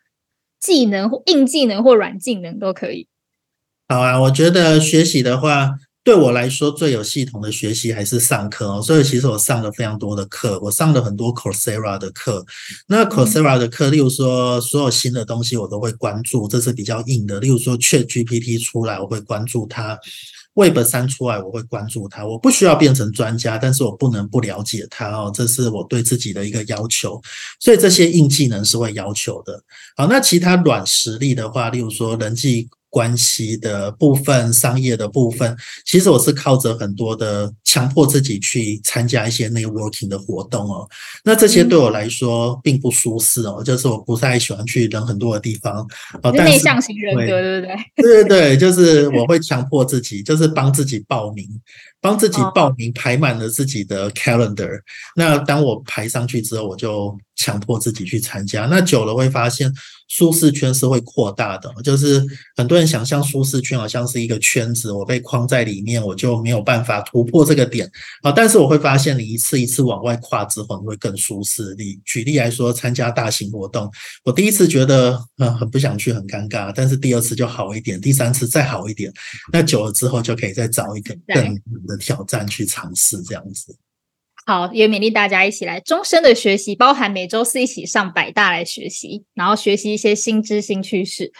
[0.59, 3.07] 技能，硬技能或软技能都可以。
[3.87, 5.77] 好啊，我觉得学习的话。
[6.05, 8.83] 对我来说，最有系统的学习还是上课哦。
[8.83, 12.45] 所以其实我上了非常多的课，我上了很多 Coursera 的课。
[12.87, 17.41] 那 Coursera 的课，例如说所有新的东西我都会关注，这是比较硬的。
[17.41, 19.99] 例如说 Chat GPT 出来，我会关注它。
[20.53, 22.25] Web 三出来，我会关注它。
[22.27, 27.19] 我不需要变成专家，但是我不能不了解它哦，这是我对自己的一个要求。
[27.59, 29.59] 所以这些硬技能是会要求的。
[29.97, 32.69] 好，那其他软实力的话，例如说人际。
[32.95, 40.89] 关系的部分，商业的部分，其实我是靠着很多的强迫自己去参加一些 networking 的活动哦。
[41.25, 45.85] 那这些对我来说并不舒适哦，就是我不太喜欢去人很多的地方。
[46.23, 47.77] 哦，内向型人格，对不对？
[47.97, 51.45] 对对对，就是我 会强迫自己，就是帮自己报名。
[52.05, 54.79] 帮自己报名排满了自己的 calendar，
[55.17, 58.67] 那当我排上去之后，我就强迫自己去参加。
[58.67, 59.73] 那久了会发现
[60.09, 62.23] 舒适圈是会扩大的，就是
[62.57, 67.91] 很多人想象舒适圈好像是一个圈子，我被框在里面，我就没有办法突破这个点
[68.23, 68.31] 啊。
[68.31, 71.73] 但是我会发现，你一次一次往外跨之后，你会更舒适。
[71.77, 73.91] 例举例来说，参加大型活动，
[74.25, 79.11] 我第一次觉得嗯很不想去，很尴尬，但是第二次就好一点，第三次再好一点，
[79.51, 81.59] 那久了之后就可以再找一个更
[81.97, 82.05] 的。
[82.05, 83.79] 挑战去尝试这样子，
[84.45, 91.33] 好，也勉励大家一起来终身的学习，包含每周四一起上百大来学习，然后学习一些新知新趋势。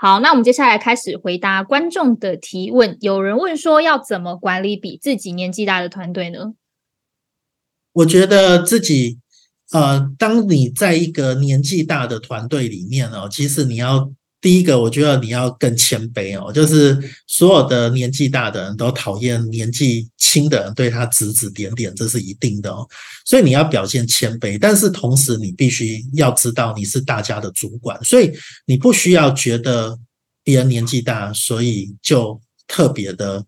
[0.00, 2.96] 好，那我们接下来开始回答观众的提问。
[3.00, 6.54] 有人问说，要怎么管理比自己年纪大的团队呢？
[7.94, 9.18] 我觉得自己，
[9.72, 14.12] 呃，当你在一个年纪大的团队里面哦，其实你要。
[14.42, 22.84] 第一个，我觉得你要更谦卑哦，就是所有的年纪大的人都讨厌年纪轻的人对他指指点点，这是一定的哦。
[23.24, 28.32] 所以你要表现谦卑，但是同时你必须要知道你是大家的主管，所以
[28.66, 29.96] 你不需要觉得
[30.42, 33.44] 别人年纪大，所以就特别的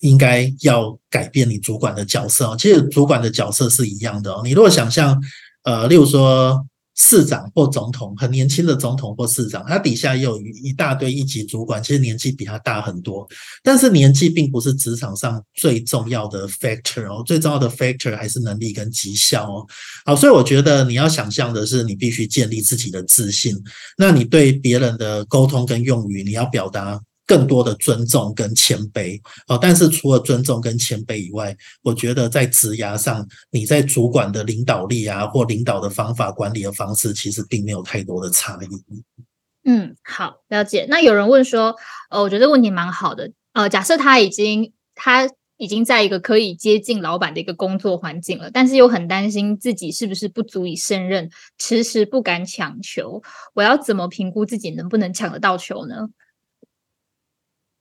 [0.00, 2.56] 应该要改变你主管的角色哦。
[2.58, 4.42] 其实主管的角色是一样的哦。
[4.42, 5.16] 你如果想象，
[5.62, 6.66] 呃，例如说。
[6.96, 13.26] 市长或总统，很年轻的总统或市长，他底下也有一大堆一级主管，其实年纪比他大很多。
[13.62, 19.66] 但是年纪并不是职场上最重要的 factor 哦，最重要的 factor 还是能力跟绩效哦。
[20.04, 23.56] 好，所以我觉得你要想象的是，你必须建立自己的自信。
[23.98, 27.00] 那你对别人的沟通跟用语，你要表达。
[27.34, 38.94] 更多的尊重跟谦卑哦，但是除了尊重跟谦卑以外，我觉得在职涯上，你在主管的领导力啊，或领导的方法、管理的方式，其实并没有太多的差异。
[39.64, 40.86] 嗯，好，了解。
[40.88, 41.74] 那有人问说，
[42.08, 43.32] 呃，我觉得问题蛮好的。
[43.52, 51.28] 呃，假设他已经他已经在一个可以接近老板的一个工作环境了，但是又很担心自己是不是不足以胜任，
[51.58, 53.20] 迟迟不敢抢球。
[53.54, 56.08] 我要怎么评估自己能不能抢得到球呢？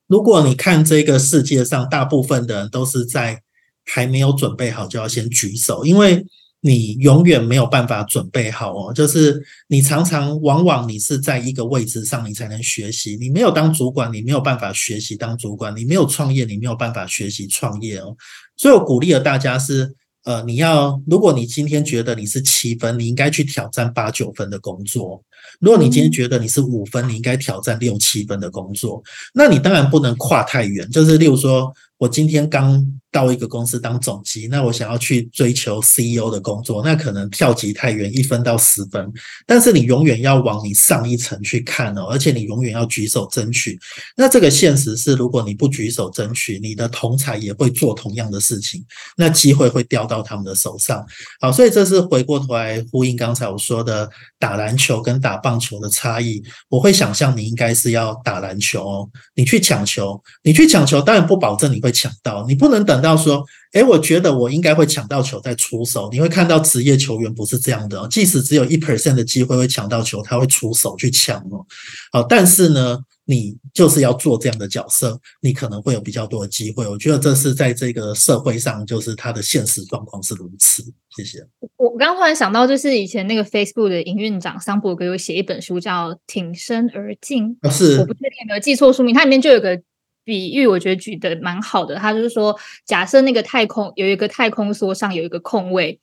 [0.07, 3.41] 如果你看这个世界上，大部分的人都是在
[3.85, 6.25] 还没有准备好就要先举手，因为
[6.61, 8.93] 你永远没有办法准备好哦。
[8.93, 13.17] 就是你常常往往你是在一个位置上，你才能学习。
[13.19, 18.15] 你没有当主管，你没有办法学习当主管；你没有创业，你没有办法学习创业哦。
[18.57, 19.95] 所以我鼓励了大家是。
[20.25, 25.21] 呃，你要，如果你今天觉得你是七分，你应该去挑战八九分的工作；
[25.59, 29.01] 如果你今天觉得你是五分，你应该挑战六七分的工作。
[29.33, 31.73] 那你当然不能跨太远，就是例如说。
[31.99, 39.09] 我今天刚到一个公司当总机，那我想要去追求 CEO 的工作，那可能跳级太远，一分到十分。
[39.45, 43.79] 但是你永远要往你上一层去看哦，而且你永远要举手争取。
[44.17, 48.83] 那这个现实是，如果你不举手争取，你的同才也会做同样的事情，
[49.15, 51.05] 那机会会掉到他们的手上。
[51.39, 56.43] 好，所以这是回过头来呼应刚才我说的打篮球跟打棒球的差异。
[56.67, 61.93] 我会想象你应该是要打篮球，你去抢球，你去抢球，当然不保证你会。
[61.93, 66.09] 抢到你不能等到说，哎，我觉得我应该会抢到球再出手。
[66.11, 71.63] 你会看到职业球员不是这样的，即使只有一 percent 的机会会抢到球，他会出手去抢哦。
[72.11, 76.87] 好，但是呢，你就是要做这样的角色，你可能会有比较多的机会。
[76.87, 80.83] 我觉得这是在这个社会上，就是他的现实状况是如此。
[81.15, 81.39] 谢谢。
[81.77, 89.81] 我我刚刚突然想到，就是以前那个 Facebook 的营运长桑伯格有写一本书叫《挺身而进》，是我不确定有没有记错书名，它里面就有个。
[90.25, 95.99] 比喻我觉得举的蛮好的，他就是说，假设那个太空有一个太空梭上有一个空位，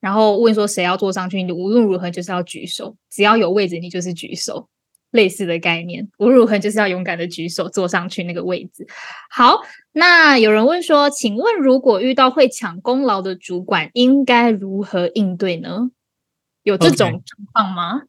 [0.00, 4.68] 然后问说谁要坐上去，你无论如何就是要举手，只要有位置你就是举手，
[5.10, 8.86] 类似的概念，无论如何就是要勇敢的举手坐上去那个位置。
[9.30, 9.60] 好，
[9.92, 15.90] 那有人问说，请问如果遇到会抢功劳的主管，应该如何应对呢？
[16.62, 18.02] 有这种状况吗？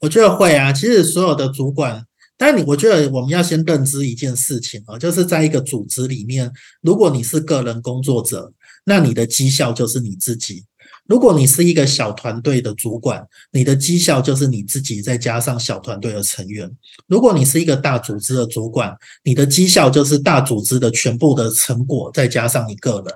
[0.00, 2.06] 我觉得会啊，其实所有的主管。
[2.36, 8.52] 但你，我觉得我们要先认知一件事情啊，就是在一个组织里面，如果你是个人工作者，
[8.84, 10.64] 那你的绩效就是你自己。
[11.06, 16.68] 如果你是一个小团队的主管，你的绩效就是你自己再加上小团队的成员；
[17.06, 23.14] 如果你是一个大组织的主管，你的绩效就是大组织的全部的成果再加上你个人。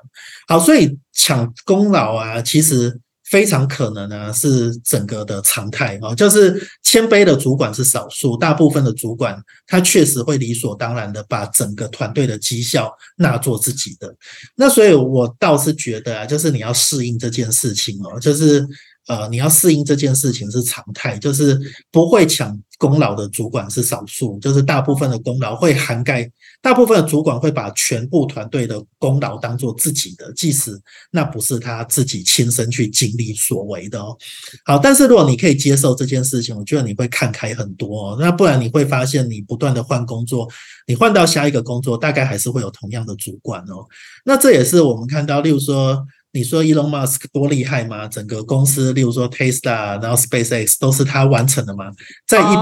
[0.48, 3.00] 好，所以抢功劳啊，其实。
[3.30, 14.14] 非常可能呢，是整个的常态哦，就是谦卑的主管是少数，大部分的主管他确实会理所当然的把整个团队的绩效纳做自己的。
[14.54, 18.66] 那所以我倒是觉得啊，就是你要适应这件事情哦，就是。
[19.08, 21.60] 呃，你要适应这件事情是常态，就是
[21.92, 26.28] 不会抢功劳的主管是少数，就是大部分的功劳会涵盖，
[26.60, 30.76] 大部分的主管会把全部团队的功劳当做自己的，即使
[31.12, 34.16] 那不是他自己亲身去经历所为的哦。
[34.64, 38.16] 好，但是如果你可以接受这件事情，我觉得你会看开很多。
[38.20, 40.50] 那不然你会发现，你不断的换工作，
[40.86, 43.86] 你换到下一个工作，大概还是会有同样的主管哦。
[44.24, 46.04] 那这也是我们看到，例如说。
[46.32, 48.06] 你说 Elon Musk 多厉害吗？
[48.06, 51.86] 整个公司，例如说 Tesla，然后 SpaceX 都是他完成的吗？
[52.26, 52.54] 在一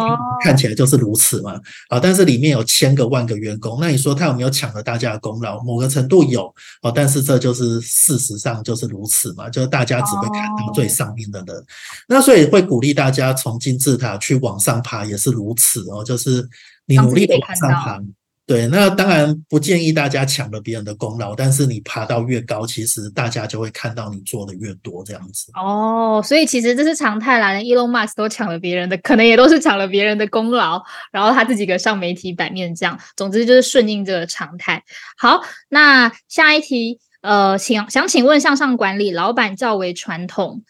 [0.45, 1.61] 看起来就是如此嘛。
[1.89, 5.61] 啊，但是里面有千个万个员工，那你说他有没有抢了大家的功劳？
[5.65, 6.47] 某个程度有
[6.83, 11.65] 哦，但是这就是事实上就是如此嘛，就是大家只会看到最上面的人。
[12.07, 16.49] 那所以会鼓励大家从金字塔去往上爬，也是如此哦，就是
[16.87, 18.01] 你努力的往上爬。
[18.47, 25.51] 对，那当然不建议大家抢了别人的功劳，但是你爬到越高，其实大家就会看到你做的越多这样子。
[25.55, 27.53] 哦，所以其实这是常态啦。
[27.53, 33.01] 连 Elon Musk 都抢了别人的，可能也都是抢了别人的功劳，然后他自己个上媒体版面这样。
[33.17, 34.85] 总之就是顺应这个常态。
[35.17, 35.41] 好，
[35.71, 40.63] 那下一题，呃，请想请问向上管理，老板较为传统。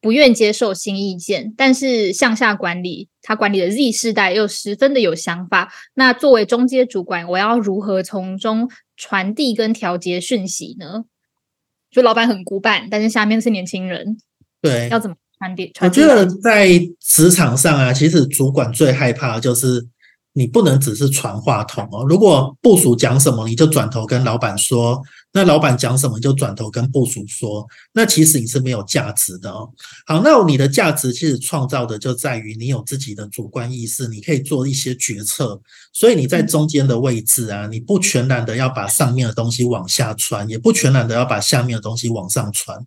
[0.00, 5.70] 不愿接受新意见，但是向下管理，他管理的 Z 世代又十分的有想法。
[5.92, 11.04] 那作为中阶主管，我要如何从中传递跟调节讯息呢？
[11.90, 14.16] 就老板很古板，但是下面是年轻人，
[14.62, 15.70] 对，要怎么传递？
[15.82, 16.70] 我觉得在
[17.00, 19.86] 职场上啊，其实主管最害怕的就是
[20.32, 22.06] 你不能只是传话筒哦。
[22.08, 25.02] 如果部署讲什么，你就转头跟老板说。
[25.30, 27.68] 那老板讲什么就转头跟部署说，
[27.98, 29.68] 那其实你是没有价值的哦。
[30.06, 35.60] 好，那你的价值其实创造的就在于你有自己的主观意识，你可以做一些决策。
[35.92, 42.78] 所以你在中间的位置啊，你不全然的要把上面的东西往下传，也不全然的要把下面的东西往上传。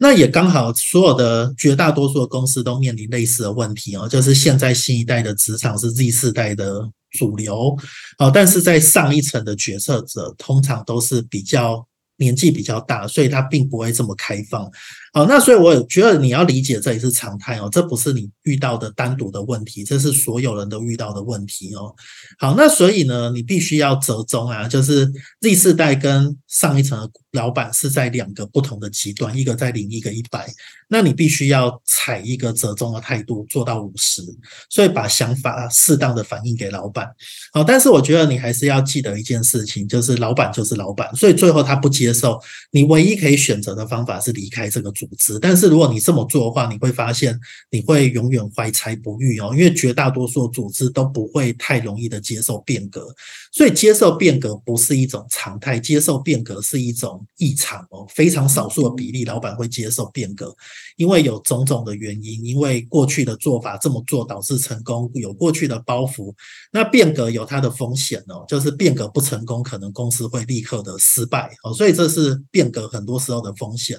[0.00, 6.90] 那也刚好，所有的绝大多数的公司都面临类似的问题哦，就是现在新一代的职场是 Z 世代的。
[7.12, 7.74] 主流，
[8.18, 11.86] 哦，但是在上一层的决策者通常都是比较
[12.16, 14.70] 年纪比较大，所以他并不会这么开放。
[15.16, 21.94] 好，那所以我觉得你要理解这也是常态哦，这不是你遇到的单独的问题，这是所有人都遇到的问题哦。
[22.38, 25.10] 好，那所以呢，你必须要折中啊，就是
[25.40, 30.46] Z 世代跟上一层的老板是在两个不同的极端，一个在零，一个一百，
[30.90, 34.20] 那你必须要采一个折中的态度，做到五十，
[34.68, 37.08] 所以把想法适当的反映给老板。
[37.54, 42.38] 好，但是我觉得你还是要记得一件事情，就是老板就是老板，所以最后他不接受，
[42.70, 45.05] 你唯一可以选择的方法是离开这个组。
[45.06, 47.38] 组织，但是如果你这么做的话，你会发现
[47.70, 53.14] 你会永远怀才不遇哦，因为绝大多数组织都不会太容易的接受变革，
[53.52, 60.54] 所以接受变革不是一种常态，接受变革是一种异常哦，非常少数的比例老板会接受变革，
[60.96, 66.34] 因为有种种的原因，因为过去的做法这么做导致成功，有过去的包袱，
[66.72, 73.98] 那变革有它的风险哦，就是变革不成功，可能公司会立刻的失败哦，所以这是变革很多时候的风险。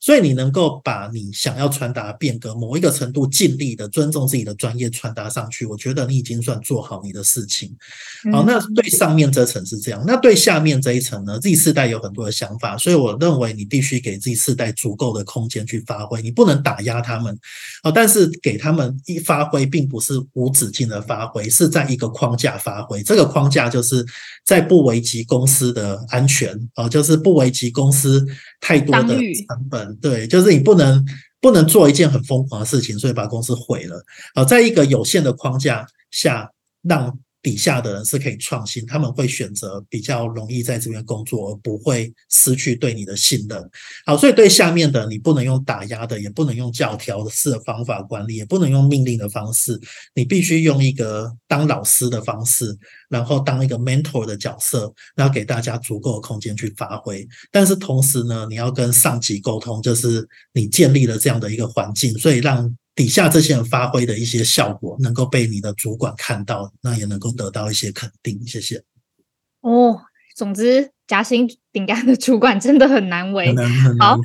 [0.00, 7.74] 所以你能够把你想要传达的变革某一个程度尽力的尊重自己的专业传达上去，我觉得你已经算做好你的事情。
[8.32, 17.38] 好，那对上面这层是这样，那对下面这一层呢？Z 世代有很多的想法，所以我认为你必须给 Z 世代足够的空间去发挥，你不能打压他们。
[17.82, 23.02] 哦，但是给他们一发挥，并不是无止境的发挥，是在一个框架发挥。
[23.02, 24.04] 这个框架就是
[24.44, 28.26] 在不危及公司的安全，哦，就是不危及公司
[28.60, 29.93] 太多的成本。
[30.00, 31.04] 对，就是你不能
[31.40, 34.02] 不能做一件很疯狂的事情，所以把公司毁了。
[34.34, 36.50] 好，在一个有限的框架下，
[36.82, 37.18] 让。
[37.44, 43.62] 底下的人是可以创新，他们会选择比较容易在这边工作，而不会失去对你的信任。
[44.06, 49.78] 好，所以对下面的你不能用打压的，也不能用教条式的方法管理，也不能用命令的方式，
[50.14, 52.74] 你必须用一个当老师的方式，
[53.10, 57.28] 然后当一个 mentor 的角色，然后给大家足够的空间去发挥。
[57.52, 62.74] 但是同时呢，你要跟上级沟通，就是你建立了这样的一个环境，所以让。
[62.94, 68.40] 底下这些人发挥的一些效果，能够被你的主管看到，那也能够得到一些肯定。
[68.46, 68.82] 谢谢。
[69.60, 70.00] 哦，
[70.36, 74.18] 总之，夹心饼干的主管真的很难为，很难很好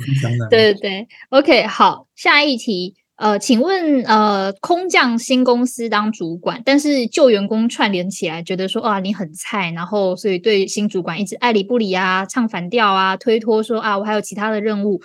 [0.49, 15.01] 对对，OK，好，下一题，呃，请问，呃，空降新公司当主管，但是旧员工串联起来，觉得说啊你很菜，然后所以对新主管一直爱理不理啊，唱反调啊，推脱说啊我还有其他的任务，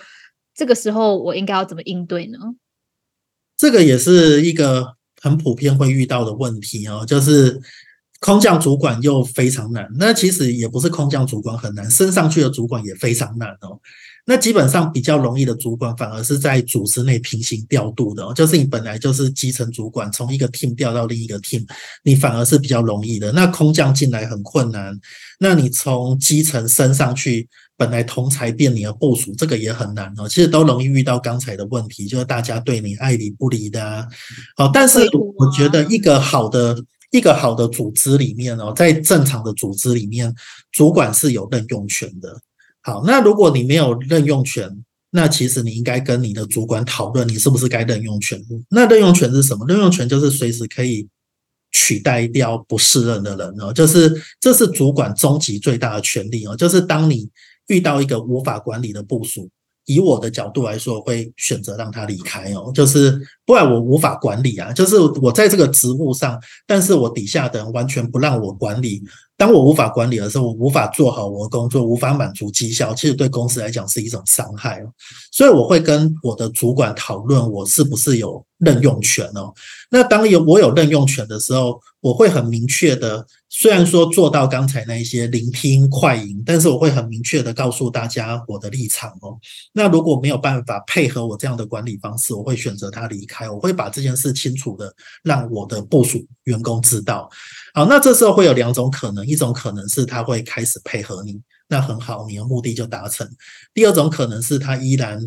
[0.53, 2.37] 这个时候我应该要怎么应对呢？
[3.57, 7.59] 这个也是一个很普遍会遇到的问题哦，就是
[8.19, 9.87] 空降主管又非常难。
[9.97, 13.79] 那其实也不是空降主管很难，升上去的主管也非常难哦。
[14.27, 21.63] 那基本上比较容易的主管，反而是在组织内平行调度的、哦，就是你本来就是基层主管，从一个 team 调到另一个 team，
[22.01, 23.31] 你反而是比较容易的。
[23.33, 24.99] 那空降进来很困难，
[25.39, 27.47] 那你从基层升上去，
[27.77, 30.27] 本来同才变你的部署，这个也很难哦。
[30.27, 34.07] 其实都容易遇到刚才的问题，就是大家对你爱理不理的啊。
[34.55, 34.99] 好，但是
[35.37, 36.77] 我觉得一个好的
[37.11, 40.33] 一个好的组织里面哦，在正常的组织里面，
[40.71, 42.39] 主管是有任用权的。
[42.81, 44.69] 好，那如果你没有任用权，
[45.09, 48.41] 那其实你应该跟你的主管讨论，你是不是该任用权。
[48.69, 49.65] 那任用权是什么？
[49.67, 51.07] 任用权就是随时可以
[51.71, 57.29] 取代掉不适任的人哦，就是这是主管终极最大的权利哦，就是当你
[57.67, 59.49] 遇到一个无法管理的部署，
[59.85, 69.03] 以我的角度来说，我会选择让他离开哦，就是不然我无法管理啊，就是我在这个职务上，但是我底下的人完全不让我管理，
[69.37, 74.91] 当我无法管理的时候，我无法做好我的工作，无法满足绩效，其实对公司来讲是一种伤害哦。
[75.31, 79.53] 所以我会跟我的主管讨论，我是不是有任用权哦。
[79.91, 89.39] 那当有我有任用权的时候，我会很明确的，虽然说做到刚才那一些聆听快赢，但是我会很明确的告诉大家我的立场哦。
[89.73, 94.93] 那如果没有办法配合我这样的管理方式，我会选择他离开，我会把这件事清楚的
[95.23, 97.27] 让我的部署员工知道。
[97.73, 103.25] 好，那这时候会有两种可能，一种可能是他会开始配合你，那很好，你的目的就达成；
[103.73, 105.19] 第二种可能是他依然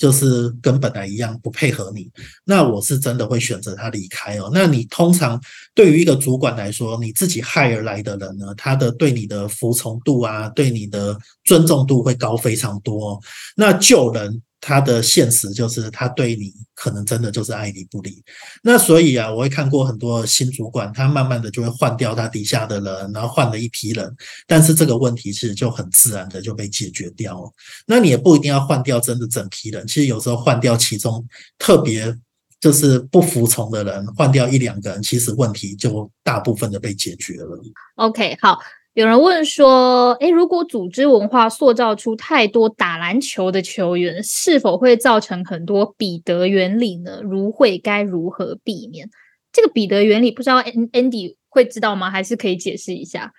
[0.00, 2.10] 就是跟本来一样不配合你，
[2.42, 4.50] 那我是真的会选择他离开哦。
[4.50, 5.38] 那你通常
[5.74, 13.20] 对于一个主管来说，你自己害而来的人呢，他的对你的服从度啊，对你的尊重度会高非常多。
[13.54, 18.22] 那救人他的现实就是他对你可能真的就是爱理不理。
[18.62, 24.14] 那所以啊，我会看过很多新主管，他慢慢的就会换掉他底下的人，然后换了一批人，
[24.46, 27.50] 但是这个问题其实就很自然的就被解决掉了。
[27.86, 31.26] 那你也不一定要换掉真的整批人，其实有时候换掉其中
[31.58, 32.14] 特别
[32.60, 37.58] 就是不服从的人，换掉一两个人，其实问题就大部分的被解决了。
[37.96, 38.58] OK，好。
[38.94, 47.20] 有人问说，诶，如果组织文化塑造出太多打篮球的球员，是否会造成很多彼得原理呢？
[47.22, 49.08] 如会该如何避免？
[49.52, 52.10] 这个彼得原理，不知道 Andy 会知道吗？
[52.10, 53.32] 还是可以解释一下？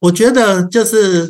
[0.00, 1.28] 我觉得就是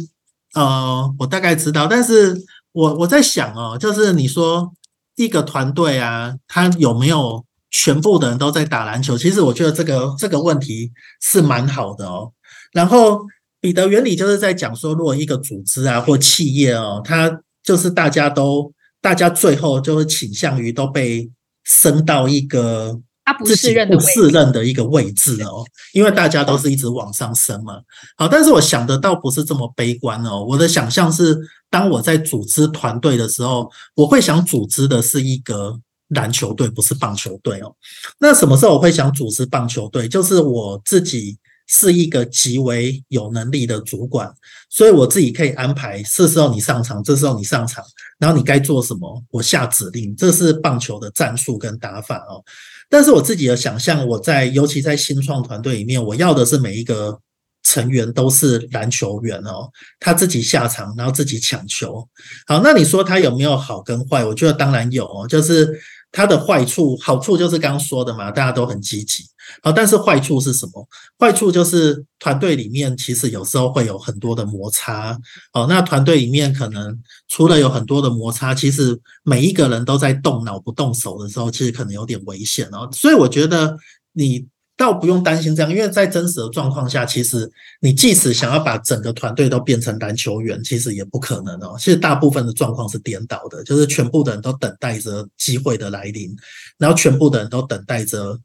[0.54, 2.36] 呃，我大概知道，但是
[2.72, 4.72] 我我在想哦，就是你说
[5.16, 9.18] 一个团队啊，他有没有全部的人都在打篮球？
[9.18, 12.32] 其实我觉得这个这个问题是蛮好的哦。
[12.72, 13.20] 然后
[13.60, 21.28] 彼得原理就是在讲说，如果一个组织啊或企业哦，它就是大家都大家最后就会倾向于都被
[21.64, 27.80] 升到一个他不自己不适任的位适任的一个位置哦，因为大家都是一直往上升嘛。
[28.16, 31.36] 好，但是我想的倒不是这么悲观哦，我的想象是，
[31.68, 37.74] 当我在组织团队的时候，我会想组织的是一个篮球队，不是棒球队哦。
[38.20, 40.08] 那什么时候我会想组织棒球队？
[40.08, 41.36] 就是我自己。
[41.68, 44.32] 是一个极为有能力的主管，
[44.70, 47.84] 所以我自己可以安排，这时候你上场，这时候你上场，
[48.18, 52.42] 然后你该做什么，我下指令，这是棒球的战术跟打法哦。
[52.88, 57.20] 但是我自己的想象，我在尤其在新创团队里面，我要的是每一个
[57.62, 59.68] 成员都是篮球员哦，
[60.00, 62.08] 他自己下场，然后自己抢球。
[62.46, 64.24] 好，那你说他有没有好跟坏？
[64.24, 65.78] 我觉得当然有哦，就是
[66.10, 69.24] 他的坏处，好处就是刚刚说的嘛，大家都很积极。
[69.62, 70.88] 好，但是坏处是什么？
[71.18, 75.18] 坏处就是团队里面其实有时候会有很多的摩擦。
[75.52, 76.96] 哦，那团队里面可能
[77.28, 82.88] 除了有很多的摩擦，其实每一个人都在动脑不动手的时候，其实可能有点危险哦。
[82.92, 83.76] 所以我觉得
[84.12, 84.46] 你
[84.76, 91.74] 倒不用担心这样，因为在真实的状况下，其实你即使想要把整个团队都变成篮球员，其实也不可能哦。
[91.78, 96.36] 其实大部分的状况是颠倒的，就是全部的人都等待着机会的来临，
[96.78, 98.38] 然后全部的人都等待着。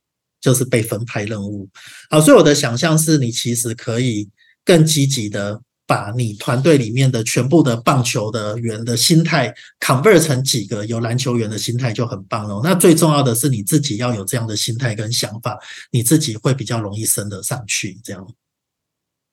[0.43, 1.69] 就是被分派任务，
[2.09, 4.29] 好，所以我的想象是你其实可以
[4.65, 12.59] 更积极的把你团队里面的全部的棒球的员的心态 convert 成几个有篮球员的心态就很棒了。
[12.61, 15.57] 那最重要的是你自己要有这样的心态跟想法，
[15.91, 17.97] 你自己会比较容易升得上去。
[18.03, 18.27] 这样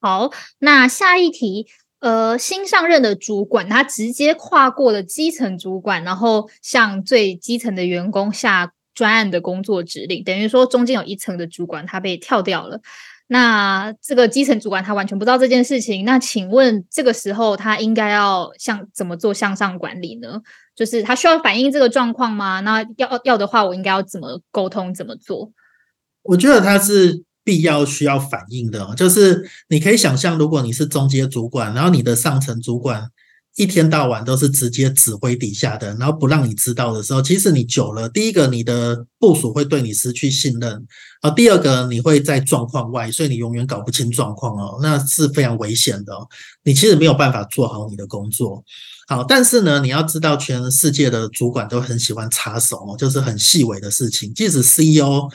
[0.01, 0.31] 好，
[0.61, 1.67] 那下一题，
[1.99, 12.79] 呃，新上任的主管他直接跨过了基层主管，然后向最基层的员工下专案的工作指令，等于说中间有一层的主管他被跳掉了。
[13.29, 20.43] 那这个基层主管他完全不知道这件事情，那请问这个时候他应该要向怎么做向上管理呢？
[20.77, 22.61] 就是他需要反映这个状况吗？
[22.61, 24.93] 那要要的话，我应该要怎么沟通？
[24.93, 25.51] 怎么做？
[26.25, 27.25] 我觉得他是。
[27.43, 33.09] 必要需要反应的，就是你可以想象，如果你是中阶主管，然后你的上层主管
[33.57, 40.87] 一天到晚都是直接指挥底下的，然后不让你知道的时候，其实你久了，第一个你的部署会对你失去信任，
[41.21, 46.13] 啊，第二个你会在状况外，所以你永远搞不清状况哦，那是非常危险的，
[46.65, 48.65] 你其实没有办法做好你的工作。
[49.09, 55.29] 好，但是呢，你要知道，全世界的主管都很喜欢插手哦，就是很细微的事情，即使 CEO。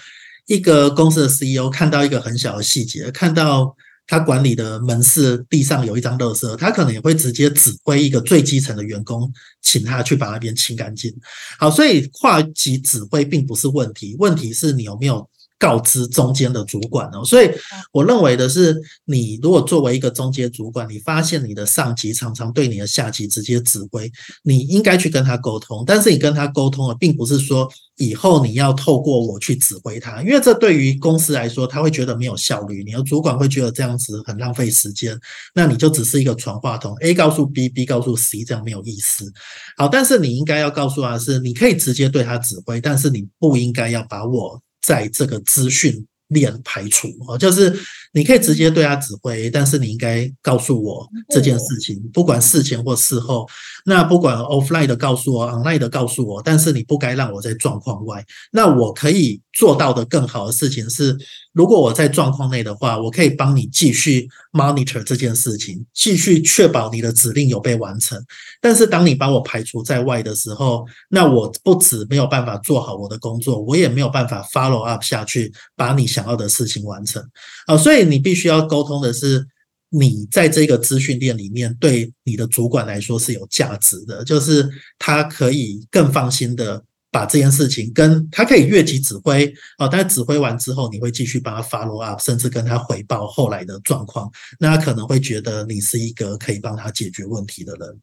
[0.48, 3.76] 一个公司的 CEO 看到一个很小的细节，看到
[4.08, 9.32] 他管理的门市地上有一张垃圾，他可能也会直接指挥一个最基层的员工，
[9.62, 11.14] 请他去把那边清干净。
[11.58, 15.28] 好，所以跨级指挥并不是问题，问题是你有没有。
[15.58, 17.50] 告知中间的主管哦，所以
[17.92, 18.76] 我认为的是，
[19.06, 24.12] 你如果作为一个中间主管，你发现你的上级常常对你的下级直接指挥，
[24.44, 25.84] 你应该去跟他沟通。
[25.88, 32.84] 但是你跟他沟通了，并不是说以后你要透过我去指挥他，因为这对于公司来说，他会觉得没有效率。
[32.84, 35.18] 你的主管会觉得这样子很浪费时间，
[35.54, 39.32] 那你就只是一个传话筒，A 告诉 B，B 告诉 C，这样没有意思。
[39.78, 44.62] 好，但是你应该要告诉他是，你可以直接对他指挥，但是你不应该要把我。
[44.86, 47.76] 在这个资讯链排除啊，就是
[48.16, 53.46] 你可以直接对他指挥，但是你应该告诉我这件事情，不管事前或事后。
[53.88, 58.26] 那不管 offline 的告诉我，online 的告诉我，但是你不该让我在状况外。
[58.52, 61.16] 那我可以做到的更好的事情是，
[61.52, 68.18] 如果我在状况内的话，我可以帮你继续 monitor 这件事情，继续确保你的指令有被完成。
[68.62, 77.22] 但是当你把我排除在外的时候，那我不止没有办法做好我的工作，我也没有办法 follow up 下去，把你想要的事情完成。
[77.68, 79.48] 啊，所以你必须要沟通的是。
[79.92, 84.68] 你在这个资讯链里面，对你的主管来说是有价值的，就是
[85.00, 94.30] 他可以更放心的把这件事情跟他可以越级指挥啊，但指挥完之后，你会继续帮他 follow up，甚至跟他回报后来的状况，
[94.60, 98.00] 那他可能会觉得你是一个可以帮他解决问题的人。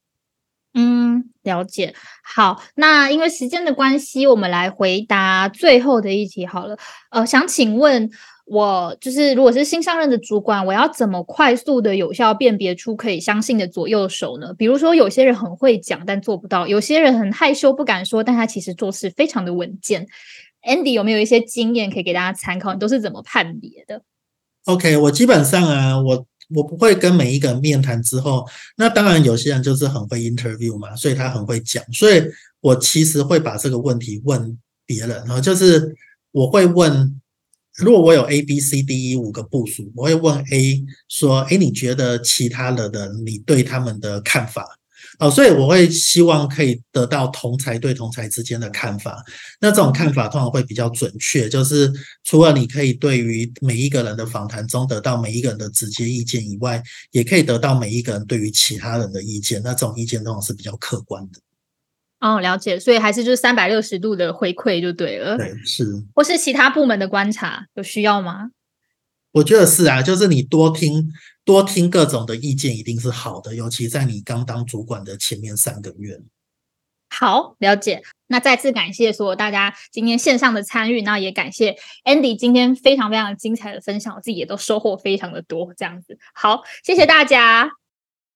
[0.75, 1.95] 嗯，了解。
[2.25, 6.79] 好，那因为时间的关系，我们来回答最后的一题好了。
[7.11, 8.09] 呃，想请问。
[8.45, 14.53] 我就是，如果是新上任的主管，我要怎么快速的、有效辨别出可以相信的左右手呢？
[14.59, 20.07] 比如说，有些人很会讲，但做不到；有些人很害羞，不敢说，但他其实做事非常的稳健。
[20.67, 22.75] Andy 有没有一些经验可以给大家参考？
[22.75, 24.03] 你都是怎么判别的
[24.65, 28.45] ？OK，我基本上啊，我我不会跟每一个人面谈之后，
[28.77, 32.23] 那当然有些人就是很会 interview 嘛，所以他很会讲，所以
[32.61, 35.95] 我其实会把这个问题问别人啊，就是
[36.33, 37.19] 我会问。
[37.79, 44.67] 如果我有 A、B、C、D、E 五个部署，我会问 A 说：“哎，你觉得其他的，你对他们的看法？”
[45.19, 49.23] 哦，所以我会希望可以得到同才对同才之间的看法。
[49.61, 51.93] 那这种看法通常会比较准确，就是
[52.25, 59.61] 除了你可以对于每一个人的访谈中得到每一个人的直接意见以外，也可以得到每一个人对于其他人的意见。
[59.63, 61.39] 那这种意见通常是比较客观的。
[62.23, 65.37] 哦，了解，所以还是就是三百六十度的回馈就对了。
[65.37, 65.85] 对，是。
[66.15, 68.53] 或是其他部门的观察有需要吗？
[69.33, 71.11] 我觉得是啊，就是你多听
[71.45, 76.21] 多听各种的意见一定是好的，尤其在你刚当主管的前面三个月。
[77.11, 78.03] 好，了解。
[78.29, 85.75] 那再次感谢所有大家今天线上的参与，那也感谢 Andy 今天非常非常精彩的分享，我自己也都收获非常的多。
[85.77, 87.82] 这样子，好，谢谢大家。